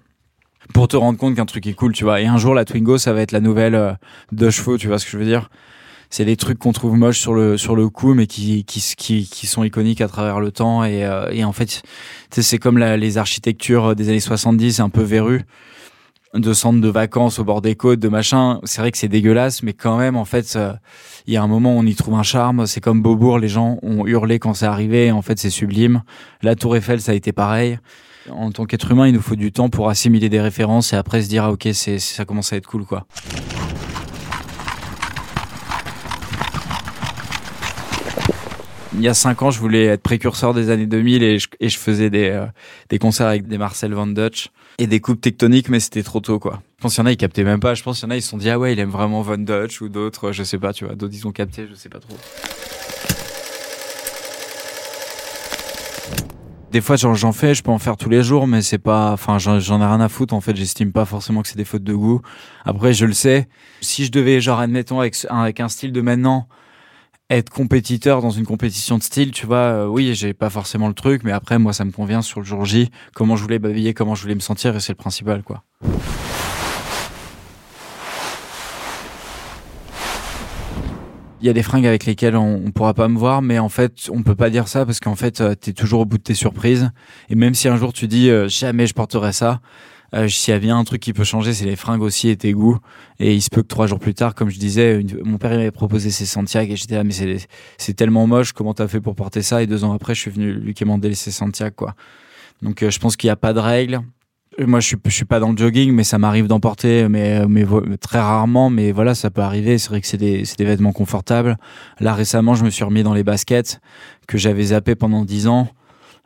pour 0.74 0.88
te 0.88 0.96
rendre 0.96 1.18
compte 1.18 1.36
qu'un 1.36 1.46
truc 1.46 1.66
est 1.66 1.74
cool, 1.74 1.92
tu 1.94 2.04
vois. 2.04 2.22
Et 2.22 2.28
un 2.28 2.38
jour, 2.38 2.54
la 2.54 2.66
Twingo, 2.66 2.98
ça 2.98 3.14
va 3.14 3.22
être 3.22 3.32
la 3.32 3.40
nouvelle 3.40 3.76
euh, 3.76 3.94
deux 4.32 4.52
chevaux, 4.52 4.78
tu 4.78 4.88
vois 4.88 5.00
ce 5.00 5.06
que 5.06 5.12
je 5.12 5.18
veux 5.18 5.26
dire 5.26 5.50
C'est 6.10 6.26
des 6.26 6.38
trucs 6.38 6.60
qu'on 6.60 6.72
trouve 6.72 6.96
moches 6.96 7.20
sur 7.20 7.34
le 7.34 7.58
sur 7.58 7.76
le 7.76 7.90
coup, 7.90 8.14
mais 8.14 8.28
qui 8.28 8.64
qui 8.64 8.82
qui, 8.98 9.28
qui 9.30 9.48
sont 9.48 9.64
iconiques 9.64 10.02
à 10.02 10.08
travers 10.08 10.40
le 10.40 10.52
temps. 10.52 10.84
Et, 10.84 11.06
euh, 11.06 11.30
et 11.32 11.44
en 11.44 11.52
fait, 11.52 11.82
c'est 12.32 12.58
comme 12.58 12.78
la, 12.78 12.98
les 12.98 13.18
architectures 13.18 13.96
des 13.96 14.10
années 14.10 14.20
70, 14.20 14.80
un 14.80 14.90
peu 14.90 15.02
verrues 15.02 15.46
de 16.34 16.54
centres 16.54 16.82
de 16.82 16.90
vacances 16.90 17.40
au 17.40 17.44
bord 17.44 17.62
des 17.62 17.76
côtes, 17.76 18.00
de 18.00 18.10
machin. 18.10 18.60
C'est 18.64 18.82
vrai 18.82 18.92
que 18.92 18.98
c'est 18.98 19.08
dégueulasse, 19.08 19.64
mais 19.64 19.74
quand 19.74 19.98
même, 19.98 20.16
en 20.16 20.26
fait, 20.26 20.56
euh, 20.56 20.74
il 21.26 21.34
y 21.34 21.38
a 21.38 21.44
un 21.44 21.48
moment 21.48 21.76
où 21.76 21.80
on 21.80 21.86
y 21.86 21.96
trouve 21.96 22.16
un 22.16 22.24
charme. 22.24 22.68
C'est 22.68 22.82
comme 22.82 23.02
Beaubourg, 23.02 23.40
les 23.40 23.48
gens 23.48 23.80
ont 23.82 24.06
hurlé 24.06 24.40
quand 24.40 24.54
c'est 24.54 24.66
arrivé. 24.66 25.12
En 25.12 25.22
fait, 25.22 25.40
c'est 25.40 25.50
sublime. 25.50 26.04
La 26.42 26.56
Tour 26.56 26.76
Eiffel, 26.76 27.02
ça 27.02 27.12
a 27.12 27.16
été 27.16 27.32
pareil. 27.32 27.80
En 28.30 28.52
tant 28.52 28.66
qu'être 28.66 28.92
humain, 28.92 29.08
il 29.08 29.14
nous 29.14 29.22
faut 29.22 29.36
du 29.36 29.52
temps 29.52 29.70
pour 29.70 29.90
assimiler 29.90 30.30
des 30.30 30.42
références 30.42 30.92
et 30.92 30.98
après 30.98 31.22
se 31.22 31.30
dire, 31.30 31.46
ah, 31.46 31.52
ok, 31.52 31.70
c'est, 31.74 32.00
ça 32.00 32.26
commence 32.26 32.52
à 32.52 32.58
être 32.58 32.68
cool, 32.68 32.86
quoi. 32.86 33.08
Il 38.98 39.04
y 39.04 39.08
a 39.08 39.14
cinq 39.14 39.44
ans, 39.44 39.52
je 39.52 39.60
voulais 39.60 39.86
être 39.86 40.02
précurseur 40.02 40.56
des 40.56 40.72
années 40.72 40.88
2000 40.88 41.22
et 41.22 41.38
je, 41.38 41.78
faisais 41.78 42.10
des, 42.10 42.30
euh, 42.30 42.48
des 42.90 42.98
concerts 42.98 43.28
avec 43.28 43.48
des 43.48 43.60
Marcel 43.60 43.94
Van 43.94 44.08
Dutch 44.08 44.50
et 44.80 44.88
des 44.88 45.00
coupes 45.00 45.22
tectoniques, 45.22 45.70
mais 45.70 45.80
c'était 45.80 46.02
trop 46.02 46.20
tôt, 46.20 46.40
quoi. 46.40 46.64
Je 46.78 46.82
pense 46.82 46.96
qu'il 46.96 47.04
y 47.04 47.06
en 47.06 47.06
a, 47.06 47.12
ils 47.12 47.18
captaient 47.18 47.44
même 47.44 47.60
pas. 47.60 47.76
Je 47.76 47.84
pense 47.84 48.00
qu'il 48.00 48.08
y 48.08 48.10
en 48.10 48.12
a, 48.12 48.16
ils 48.16 48.24
se 48.24 48.30
sont 48.30 48.38
dit, 48.38 48.50
ah 48.50 48.58
ouais, 48.58 48.74
il 48.74 48.80
aime 48.80 48.90
vraiment 48.90 49.22
Van 49.22 49.38
Dutch 49.38 49.82
ou 49.82 49.90
d'autres, 49.90 50.32
je 50.32 50.42
sais 50.42 50.58
pas, 50.58 50.74
tu 50.74 50.86
vois. 50.86 50.96
D'autres, 50.96 51.14
ils 51.14 51.28
ont 51.28 51.32
capté, 51.32 51.68
je 51.70 51.76
sais 51.76 51.90
pas 51.90 52.00
trop. 52.00 52.16
Des 56.72 56.82
fois, 56.82 56.96
j'en 56.96 57.14
j'en 57.14 57.34
fais, 57.34 57.54
je 57.54 57.62
peux 57.62 57.72
en 57.72 57.78
faire 57.78 57.98
tous 57.98 58.10
les 58.10 58.24
jours, 58.24 58.48
mais 58.48 58.64
c'est 58.64 58.80
pas, 58.80 59.12
enfin, 59.12 59.38
j'en 59.38 59.60
ai 59.60 59.86
rien 59.86 60.02
à 60.02 60.10
foutre. 60.10 60.34
En 60.34 60.42
fait, 60.42 60.56
j'estime 60.56 60.92
pas 60.92 61.06
forcément 61.06 61.44
que 61.44 61.50
c'est 61.50 61.58
des 61.58 61.66
fautes 61.66 61.84
de 61.84 61.94
goût. 61.94 62.22
Après, 62.66 62.94
je 62.94 63.06
le 63.06 63.14
sais. 63.14 63.48
Si 63.82 64.06
je 64.06 64.12
devais, 64.12 64.42
genre, 64.42 64.60
admettons, 64.60 65.00
avec, 65.00 65.16
avec 65.30 65.60
un 65.60 65.70
style 65.70 65.92
de 65.92 66.02
maintenant, 66.02 66.48
être 67.30 67.50
compétiteur 67.50 68.22
dans 68.22 68.30
une 68.30 68.46
compétition 68.46 68.98
de 68.98 69.04
style, 69.04 69.32
tu 69.32 69.46
vois, 69.46 69.58
euh, 69.58 69.88
oui, 69.88 70.16
j'ai 70.16 70.34
pas 70.34 70.50
forcément 70.50 70.88
le 70.88 70.94
truc, 70.94 71.24
mais 71.26 71.34
après, 71.34 71.60
moi, 71.60 71.74
ça 71.74 71.84
me 71.84 71.92
convient 71.92 72.22
sur 72.22 72.40
le 72.40 72.46
jour 72.46 72.64
J, 72.64 72.90
comment 73.14 73.36
je 73.36 73.44
voulais 73.44 73.60
babiller, 73.60 73.94
comment 73.94 74.16
je 74.16 74.22
voulais 74.22 74.36
me 74.36 74.40
sentir, 74.40 74.76
et 74.76 74.80
c'est 74.80 74.94
le 74.94 74.98
principal, 74.98 75.44
quoi. 75.44 75.64
Il 81.40 81.46
y 81.46 81.50
a 81.50 81.54
des 81.54 81.62
fringues 81.64 81.86
avec 81.86 82.06
lesquelles 82.06 82.36
on, 82.36 82.64
on 82.66 82.72
pourra 82.72 82.94
pas 82.94 83.08
me 83.08 83.18
voir, 83.18 83.42
mais 83.42 83.60
en 83.60 83.70
fait, 83.70 84.10
on 84.10 84.24
peut 84.24 84.34
pas 84.34 84.50
dire 84.50 84.68
ça 84.68 84.86
parce 84.88 85.00
qu'en 85.00 85.16
fait, 85.16 85.40
euh, 85.40 85.54
t'es 85.54 85.72
toujours 85.72 86.00
au 86.00 86.06
bout 86.06 86.18
de 86.18 86.24
tes 86.24 86.34
surprises. 86.34 86.90
Et 87.30 87.36
même 87.36 87.54
si 87.54 87.68
un 87.68 87.78
jour 87.78 87.94
tu 87.94 88.08
dis 88.08 88.32
euh, 88.32 88.48
jamais 88.48 88.88
je 88.88 88.96
porterai 88.96 89.34
ça, 89.34 89.62
euh, 90.14 90.28
s'il 90.28 90.54
y 90.54 90.58
a 90.58 90.60
bien 90.60 90.78
un 90.78 90.84
truc 90.84 91.02
qui 91.02 91.14
peut 91.14 91.24
changer, 91.24 91.54
c'est 91.54 91.66
les 91.66 91.76
fringues 91.76 92.02
aussi 92.02 92.30
et 92.30 92.38
tes 92.38 92.54
goûts. 92.54 92.78
Et 93.20 93.34
il 93.36 93.42
se 93.42 93.50
peut 93.50 93.62
que 93.62 93.68
trois 93.68 93.88
jours 93.88 94.00
plus 94.00 94.14
tard, 94.14 94.36
comme 94.36 94.50
je 94.50 94.58
disais, 94.60 95.04
mon 95.26 95.38
père 95.38 95.52
m'avait 95.52 95.72
proposé 95.72 96.12
ses 96.12 96.26
Santiago 96.26 96.74
et 96.74 96.76
j'étais 96.76 96.96
là, 96.96 97.04
mais 97.04 97.14
c'est 97.78 97.94
tellement 97.94 98.26
moche, 98.28 98.54
comment 98.54 98.74
t'as 98.74 98.88
fait 98.88 99.02
pour 99.02 99.16
porter 99.16 99.42
ça? 99.42 99.62
Et 99.64 99.68
deux 99.68 99.84
ans 99.84 99.92
après, 99.94 100.16
je 100.16 100.22
suis 100.22 100.32
venu 100.32 100.54
lui 100.54 100.74
commander 100.74 101.14
ses 101.16 101.32
Santiago, 101.32 101.74
quoi. 101.76 101.96
Donc 102.62 102.82
euh, 102.84 102.90
je 102.90 103.00
pense 103.00 103.16
qu'il 103.16 103.28
n'y 103.28 103.32
a 103.32 103.36
pas 103.36 103.54
de 103.54 103.60
règle. 103.60 104.00
Euh, 104.60 104.66
Moi, 104.66 104.80
je 104.80 104.88
suis, 104.88 104.98
suis 105.10 105.26
pas 105.26 105.40
dans 105.40 105.52
le 105.52 105.58
jogging, 105.58 105.92
mais 105.92 106.04
ça 106.04 106.18
m'arrive 106.18 106.48
d'en 106.48 106.60
porter, 106.60 107.08
mais, 107.10 107.46
vo- 107.64 107.84
très 108.02 108.20
rarement. 108.20 108.70
Mais 108.72 108.92
voilà, 108.92 109.14
ça 109.14 109.30
peut 109.30 109.42
arriver. 109.42 109.78
C'est 109.78 109.90
vrai 109.90 110.02
que 110.02 110.08
c'est 110.08 110.18
des, 110.18 110.44
des 110.58 110.66
vêtements 110.66 110.94
confortables. 110.94 111.58
Là, 112.00 112.14
récemment, 112.16 112.56
je 112.56 112.64
me 112.64 112.70
suis 112.72 112.84
remis 112.84 113.04
dans 113.04 113.14
les 113.14 113.24
baskets 113.24 113.80
que 114.28 114.38
j'avais 114.40 114.64
zappé 114.64 114.96
pendant 114.96 115.24
10 115.26 115.48
ans. 115.48 115.68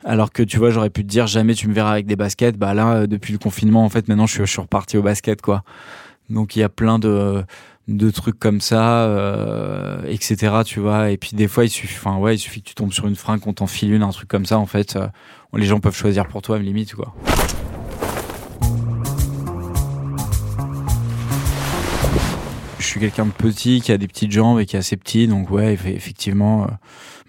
Alors 0.04 0.32
que 0.32 0.42
tu 0.42 0.58
vois, 0.58 0.70
j'aurais 0.70 0.90
pu 0.90 1.02
te 1.04 1.08
dire 1.08 1.26
jamais 1.26 1.54
tu 1.54 1.68
me 1.68 1.74
verras 1.74 1.92
avec 1.92 2.06
des 2.06 2.16
baskets. 2.16 2.56
Bah 2.58 2.74
là, 2.74 2.92
euh, 2.94 3.06
depuis 3.06 3.32
le 3.32 3.38
confinement, 3.38 3.84
en 3.84 3.88
fait, 3.88 4.08
maintenant, 4.08 4.26
je 4.26 4.34
suis, 4.34 4.46
je 4.46 4.50
suis 4.50 4.60
reparti 4.60 4.96
au 4.96 5.02
basket, 5.02 5.40
quoi. 5.42 5.62
Donc 6.30 6.56
il 6.56 6.60
y 6.60 6.62
a 6.62 6.68
plein 6.68 6.98
de 6.98 7.44
de 7.88 8.10
trucs 8.10 8.38
comme 8.38 8.60
ça, 8.60 9.04
euh, 9.06 10.00
etc. 10.06 10.62
Tu 10.64 10.80
vois. 10.80 11.10
Et 11.10 11.16
puis 11.16 11.30
des 11.34 11.48
fois, 11.48 11.64
il 11.64 11.68
suffit, 11.70 11.96
enfin 11.98 12.16
ouais, 12.16 12.36
il 12.36 12.38
suffit 12.38 12.62
que 12.62 12.68
tu 12.68 12.74
tombes 12.74 12.92
sur 12.92 13.06
une 13.06 13.16
fringue, 13.16 13.40
qu'on 13.40 13.52
t'enfile 13.52 13.92
une, 13.92 14.02
un 14.02 14.10
truc 14.10 14.28
comme 14.28 14.46
ça. 14.46 14.58
En 14.58 14.66
fait, 14.66 14.96
euh, 14.96 15.06
les 15.54 15.66
gens 15.66 15.80
peuvent 15.80 15.96
choisir 15.96 16.26
pour 16.28 16.42
toi, 16.42 16.58
limite, 16.58 16.94
quoi. 16.94 17.14
Je 22.78 22.86
suis 22.86 23.00
quelqu'un 23.00 23.26
de 23.26 23.30
petit, 23.30 23.80
qui 23.80 23.92
a 23.92 23.98
des 23.98 24.08
petites 24.08 24.32
jambes 24.32 24.58
et 24.60 24.66
qui 24.66 24.76
est 24.76 24.78
assez 24.78 24.96
petit, 24.96 25.26
donc 25.28 25.50
ouais, 25.50 25.74
eff- 25.74 25.86
effectivement. 25.94 26.64
euh, 26.64 26.66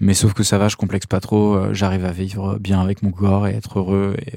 mais 0.04 0.14
sauf 0.14 0.34
que 0.34 0.44
ça 0.44 0.58
va, 0.58 0.68
je 0.68 0.76
complexe 0.76 1.06
pas 1.06 1.20
trop. 1.20 1.56
euh, 1.56 1.74
J'arrive 1.74 2.06
à 2.06 2.12
vivre 2.12 2.60
bien 2.60 2.82
avec 2.82 3.02
mon 3.04 3.12
corps 3.12 3.48
et 3.48 3.56
être 3.56 3.80
heureux 3.80 4.16
et, 4.26 4.34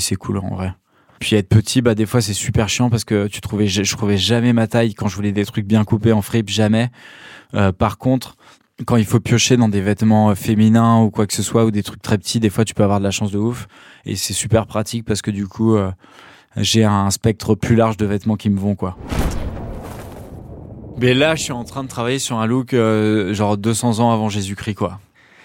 c'est 0.00 0.14
cool 0.14 0.38
en 0.38 0.48
vrai. 0.54 0.72
Puis 1.18 1.34
être 1.34 1.48
petit, 1.48 1.82
bah 1.82 1.96
des 1.96 2.06
fois 2.06 2.20
c'est 2.20 2.32
super 2.32 2.68
chiant 2.68 2.88
parce 2.88 3.04
que 3.04 3.26
tu 3.26 3.40
trouvais, 3.40 3.66
je 3.66 3.96
trouvais 3.96 4.16
jamais 4.16 4.52
ma 4.52 4.68
taille 4.68 4.94
quand 4.94 5.08
je 5.08 5.16
voulais 5.16 5.32
des 5.32 5.44
trucs 5.44 5.66
bien 5.66 5.82
coupés 5.82 6.12
en 6.12 6.22
fripe, 6.22 6.48
jamais. 6.48 6.90
Euh, 7.54 7.72
par 7.72 7.98
contre, 7.98 8.36
quand 8.86 8.94
il 8.94 9.04
faut 9.04 9.18
piocher 9.18 9.56
dans 9.56 9.68
des 9.68 9.80
vêtements 9.80 10.30
euh, 10.30 10.34
féminins 10.36 11.00
ou 11.00 11.10
quoi 11.10 11.26
que 11.26 11.34
ce 11.34 11.42
soit 11.42 11.64
ou 11.64 11.72
des 11.72 11.82
trucs 11.82 12.00
très 12.00 12.16
petits, 12.16 12.38
des 12.38 12.50
fois 12.50 12.64
tu 12.64 12.74
peux 12.74 12.84
avoir 12.84 13.00
de 13.00 13.04
la 13.04 13.10
chance 13.10 13.32
de 13.32 13.38
ouf 13.38 13.66
et 14.06 14.14
c'est 14.14 14.34
super 14.34 14.66
pratique 14.66 15.04
parce 15.04 15.20
que 15.20 15.32
du 15.32 15.48
coup 15.48 15.76
j'ai 16.56 16.84
un 16.84 17.10
spectre 17.10 17.56
plus 17.56 17.74
large 17.74 17.96
de 17.96 18.06
vêtements 18.06 18.36
qui 18.36 18.50
me 18.50 18.60
vont 18.60 18.76
quoi. 18.76 18.96
Mais 21.00 21.14
là, 21.14 21.34
je 21.36 21.42
suis 21.42 21.52
en 21.52 21.64
train 21.64 21.84
de 21.84 21.88
travailler 21.88 22.18
sur 22.18 22.38
un 22.38 22.46
look 22.46 22.74
euh, 22.74 23.32
genre 23.32 23.56
200 23.56 24.00
ans 24.00 24.12
avant 24.12 24.28
Jésus-Christ 24.28 24.74
quoi. 24.74 25.00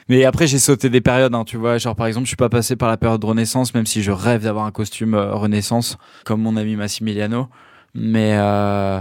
Mais 0.10 0.26
après, 0.26 0.48
j'ai 0.48 0.60
sauté 0.60 0.90
des 0.90 1.00
périodes, 1.00 1.34
hein, 1.34 1.46
tu 1.46 1.56
vois. 1.56 1.78
Genre, 1.78 1.96
par 1.96 2.08
exemple, 2.08 2.26
je 2.26 2.30
suis 2.32 2.36
pas 2.36 2.50
passé 2.50 2.76
par 2.76 2.90
la 2.90 2.98
période 2.98 3.24
Renaissance, 3.24 3.74
même 3.74 3.86
si 3.86 4.04
je 4.04 4.12
rêve 4.12 4.44
d'avoir 4.44 4.66
un 4.66 4.72
costume 4.72 5.14
euh, 5.14 5.34
Renaissance, 5.34 5.98
comme 6.26 6.42
mon 6.42 6.58
ami 6.58 6.76
Massimiliano. 6.76 7.48
Mais, 7.94 8.34
euh... 8.34 9.00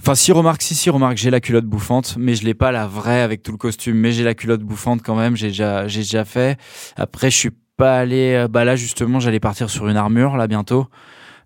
enfin, 0.00 0.14
si 0.14 0.32
remarque, 0.32 0.62
si, 0.62 0.74
si 0.74 0.88
remarque, 0.88 1.18
j'ai 1.18 1.28
la 1.28 1.40
culotte 1.40 1.66
bouffante, 1.66 2.16
mais 2.18 2.34
je 2.34 2.44
l'ai 2.44 2.54
pas 2.54 2.72
la 2.72 2.86
vraie 2.86 3.20
avec 3.20 3.42
tout 3.42 3.52
le 3.52 3.58
costume. 3.58 3.98
Mais 3.98 4.12
j'ai 4.12 4.24
la 4.24 4.34
culotte 4.34 4.62
bouffante 4.62 5.02
quand 5.04 5.16
même. 5.16 5.36
J'ai 5.36 5.48
déjà, 5.48 5.86
j'ai 5.86 6.00
déjà 6.00 6.24
fait. 6.24 6.58
Après, 6.96 7.30
je 7.30 7.36
suis 7.36 7.50
pas 7.76 7.98
allé. 7.98 8.32
euh, 8.36 8.48
Bah 8.48 8.64
là, 8.64 8.74
justement, 8.74 9.20
j'allais 9.20 9.40
partir 9.40 9.68
sur 9.68 9.86
une 9.88 9.98
armure 9.98 10.38
là 10.38 10.46
bientôt. 10.46 10.86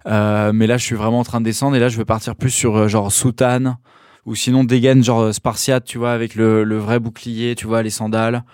Euh, 0.07 0.53
mais 0.55 0.69
là, 0.69 0.77
je 0.77 0.85
suis 0.85 0.95
vraiment 0.95 1.19
en 1.21 1.25
train 1.25 1.41
de 1.41 1.45
descendre 1.47 1.75
et 1.75 1.81
là, 1.81 1.89
je 1.89 1.97
vais 1.99 2.05
partir 2.05 2.37
plus 2.37 2.51
sur 2.51 2.77
euh, 2.77 2.89
genre 2.89 3.11
soutane 3.11 3.79
ou 4.27 4.35
sinon 4.35 4.65
dégaine 4.65 5.03
genre 5.03 5.21
euh, 5.21 5.33
spartiate, 5.33 5.85
tu 5.85 5.99
vois, 5.99 6.13
avec 6.13 6.35
le, 6.35 6.65
le 6.65 6.79
vrai 6.79 6.99
bouclier, 6.99 7.55
tu 7.55 7.67
vois, 7.67 7.83
les 7.83 7.91
sandales, 7.91 8.45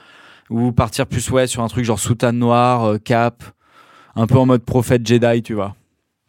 ou 0.50 0.72
partir 0.72 1.06
plus 1.06 1.28
ouais 1.30 1.46
sur 1.46 1.62
un 1.62 1.68
truc 1.68 1.84
genre 1.84 1.98
soutane 1.98 2.38
noire, 2.38 2.84
euh, 2.84 2.98
cap, 2.98 3.42
un 4.14 4.26
peu 4.26 4.38
en 4.38 4.46
mode 4.46 4.64
prophète 4.64 5.06
Jedi, 5.06 5.42
tu 5.42 5.54
vois. 5.54 5.74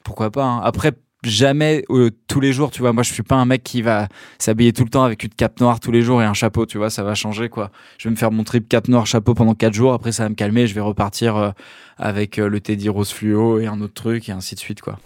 Pourquoi 0.04 0.32
pas 0.32 0.46
hein. 0.46 0.62
Après 0.64 0.94
jamais 1.24 1.84
euh, 1.90 2.12
tous 2.28 2.40
les 2.40 2.54
jours, 2.54 2.72
tu 2.72 2.82
vois. 2.82 2.94
Moi, 2.94 3.04
je 3.04 3.12
suis 3.12 3.24
pas 3.24 3.36
un 3.36 3.46
mec 3.46 3.64
qui 3.64 3.82
va 3.82 4.08
s'habiller 4.38 4.74
tout 4.74 4.84
le 4.84 4.90
temps 4.90 5.04
avec 5.04 5.24
une 5.24 5.30
cape 5.30 5.60
noire 5.60 5.80
tous 5.80 5.92
les 5.92 6.02
jours 6.02 6.22
et 6.22 6.26
un 6.26 6.34
chapeau, 6.34 6.66
tu 6.66 6.78
vois. 6.78 6.90
Ça 6.90 7.04
va 7.04 7.16
changer 7.16 7.50
quoi. 7.50 7.72
Je 7.98 8.08
vais 8.08 8.12
me 8.12 8.16
faire 8.16 8.32
mon 8.32 8.44
trip 8.44 8.68
cape 8.70 8.88
noire 8.88 9.06
chapeau 9.06 9.34
pendant 9.34 9.56
quatre 9.56 9.74
jours. 9.74 9.94
Après, 9.94 10.12
ça 10.12 10.24
va 10.24 10.30
me 10.30 10.36
calmer. 10.36 10.68
Je 10.68 10.74
vais 10.74 10.82
repartir 10.82 11.36
euh, 11.36 11.52
avec 11.98 12.38
le 12.38 12.60
Teddy 12.60 12.90
rose 12.90 13.12
fluo 13.12 13.60
et 13.60 13.68
un 13.68 13.82
autre 13.82 13.94
truc 13.94 14.30
et 14.30 14.32
ainsi 14.32 14.56
de 14.56 14.60
suite 14.60 14.82
quoi. 14.82 15.00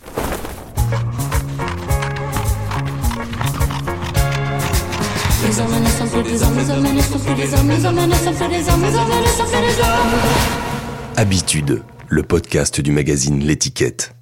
Habitude, 11.17 11.83
le 12.09 12.23
podcast 12.23 12.81
du 12.81 12.91
magazine 12.91 13.39
L'étiquette. 13.39 14.15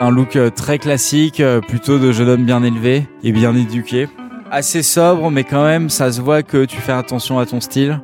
Un 0.00 0.10
look 0.10 0.36
euh, 0.36 0.50
très 0.50 0.78
classique, 0.78 1.40
euh, 1.40 1.60
plutôt 1.60 1.98
de 1.98 2.10
jeune 2.10 2.28
homme 2.28 2.44
bien 2.44 2.62
élevé 2.62 3.06
et 3.22 3.32
bien 3.32 3.54
éduqué. 3.54 4.08
Assez 4.50 4.82
sobre, 4.82 5.30
mais 5.30 5.44
quand 5.44 5.64
même, 5.64 5.88
ça 5.88 6.10
se 6.10 6.20
voit 6.20 6.42
que 6.42 6.64
tu 6.64 6.78
fais 6.78 6.92
attention 6.92 7.38
à 7.38 7.46
ton 7.46 7.60
style. 7.60 8.00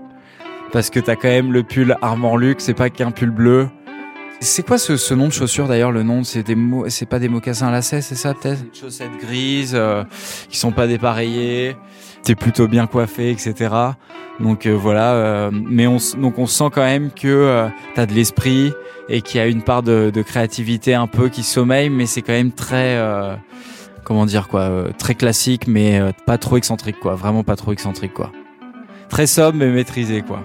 Parce 0.72 0.90
que 0.90 1.01
t'as 1.01 1.16
quand 1.16 1.29
même 1.29 1.53
le 1.53 1.64
pull 1.64 1.96
Armor 2.03 2.38
Luxe, 2.38 2.64
c'est 2.64 2.75
pas 2.75 2.88
qu'un 2.88 3.11
pull 3.11 3.31
bleu. 3.31 3.68
C'est 4.44 4.66
quoi 4.66 4.76
ce, 4.76 4.96
ce, 4.96 5.14
nom 5.14 5.28
de 5.28 5.33
chaussure 5.33 5.68
d'ailleurs 5.68 5.92
Le 5.92 6.02
nom, 6.02 6.24
c'est 6.24 6.42
des 6.42 6.57
c'est 6.88 7.07
pas 7.07 7.20
des 7.20 7.28
mocassins 7.28 7.70
lacets, 7.70 8.02
c'est 8.02 8.16
ça 8.16 8.35
peut-être? 8.35 8.61
Des 8.61 8.76
chaussettes 8.78 9.16
grises 9.20 9.72
euh, 9.76 10.02
qui 10.48 10.59
sont 10.59 10.72
pas 10.72 10.88
dépareillées. 10.88 11.76
T'es 12.24 12.35
plutôt 12.35 12.66
bien 12.66 12.88
coiffé, 12.88 13.31
etc. 13.31 13.70
Donc 14.40 14.66
euh, 14.66 14.72
voilà. 14.72 15.12
Euh, 15.12 15.50
mais 15.52 15.87
on 15.87 15.98
donc 16.18 16.38
on 16.38 16.46
sent 16.46 16.70
quand 16.72 16.83
même 16.83 17.12
que 17.12 17.28
euh, 17.28 17.68
t'as 17.94 18.07
de 18.07 18.12
l'esprit 18.14 18.72
et 19.09 19.22
qu'il 19.22 19.38
y 19.38 19.40
a 19.40 19.46
une 19.46 19.62
part 19.62 19.85
de, 19.85 20.11
de, 20.12 20.22
créativité 20.22 20.94
un 20.94 21.07
peu 21.07 21.28
qui 21.28 21.44
sommeille, 21.44 21.88
mais 21.88 22.07
c'est 22.07 22.22
quand 22.22 22.33
même 22.33 22.52
très 22.52 22.96
euh, 22.96 23.37
comment 24.02 24.26
dire 24.26 24.48
quoi, 24.48 24.87
très 24.98 25.14
classique, 25.14 25.68
mais 25.68 26.00
pas 26.26 26.37
trop 26.37 26.57
excentrique 26.57 26.98
quoi. 26.98 27.14
Vraiment 27.14 27.44
pas 27.44 27.55
trop 27.55 27.72
excentrique 27.72 28.12
quoi. 28.12 28.33
Très 29.09 29.28
sobre 29.28 29.57
mais 29.57 29.68
maîtrisé 29.68 30.22
quoi. 30.22 30.42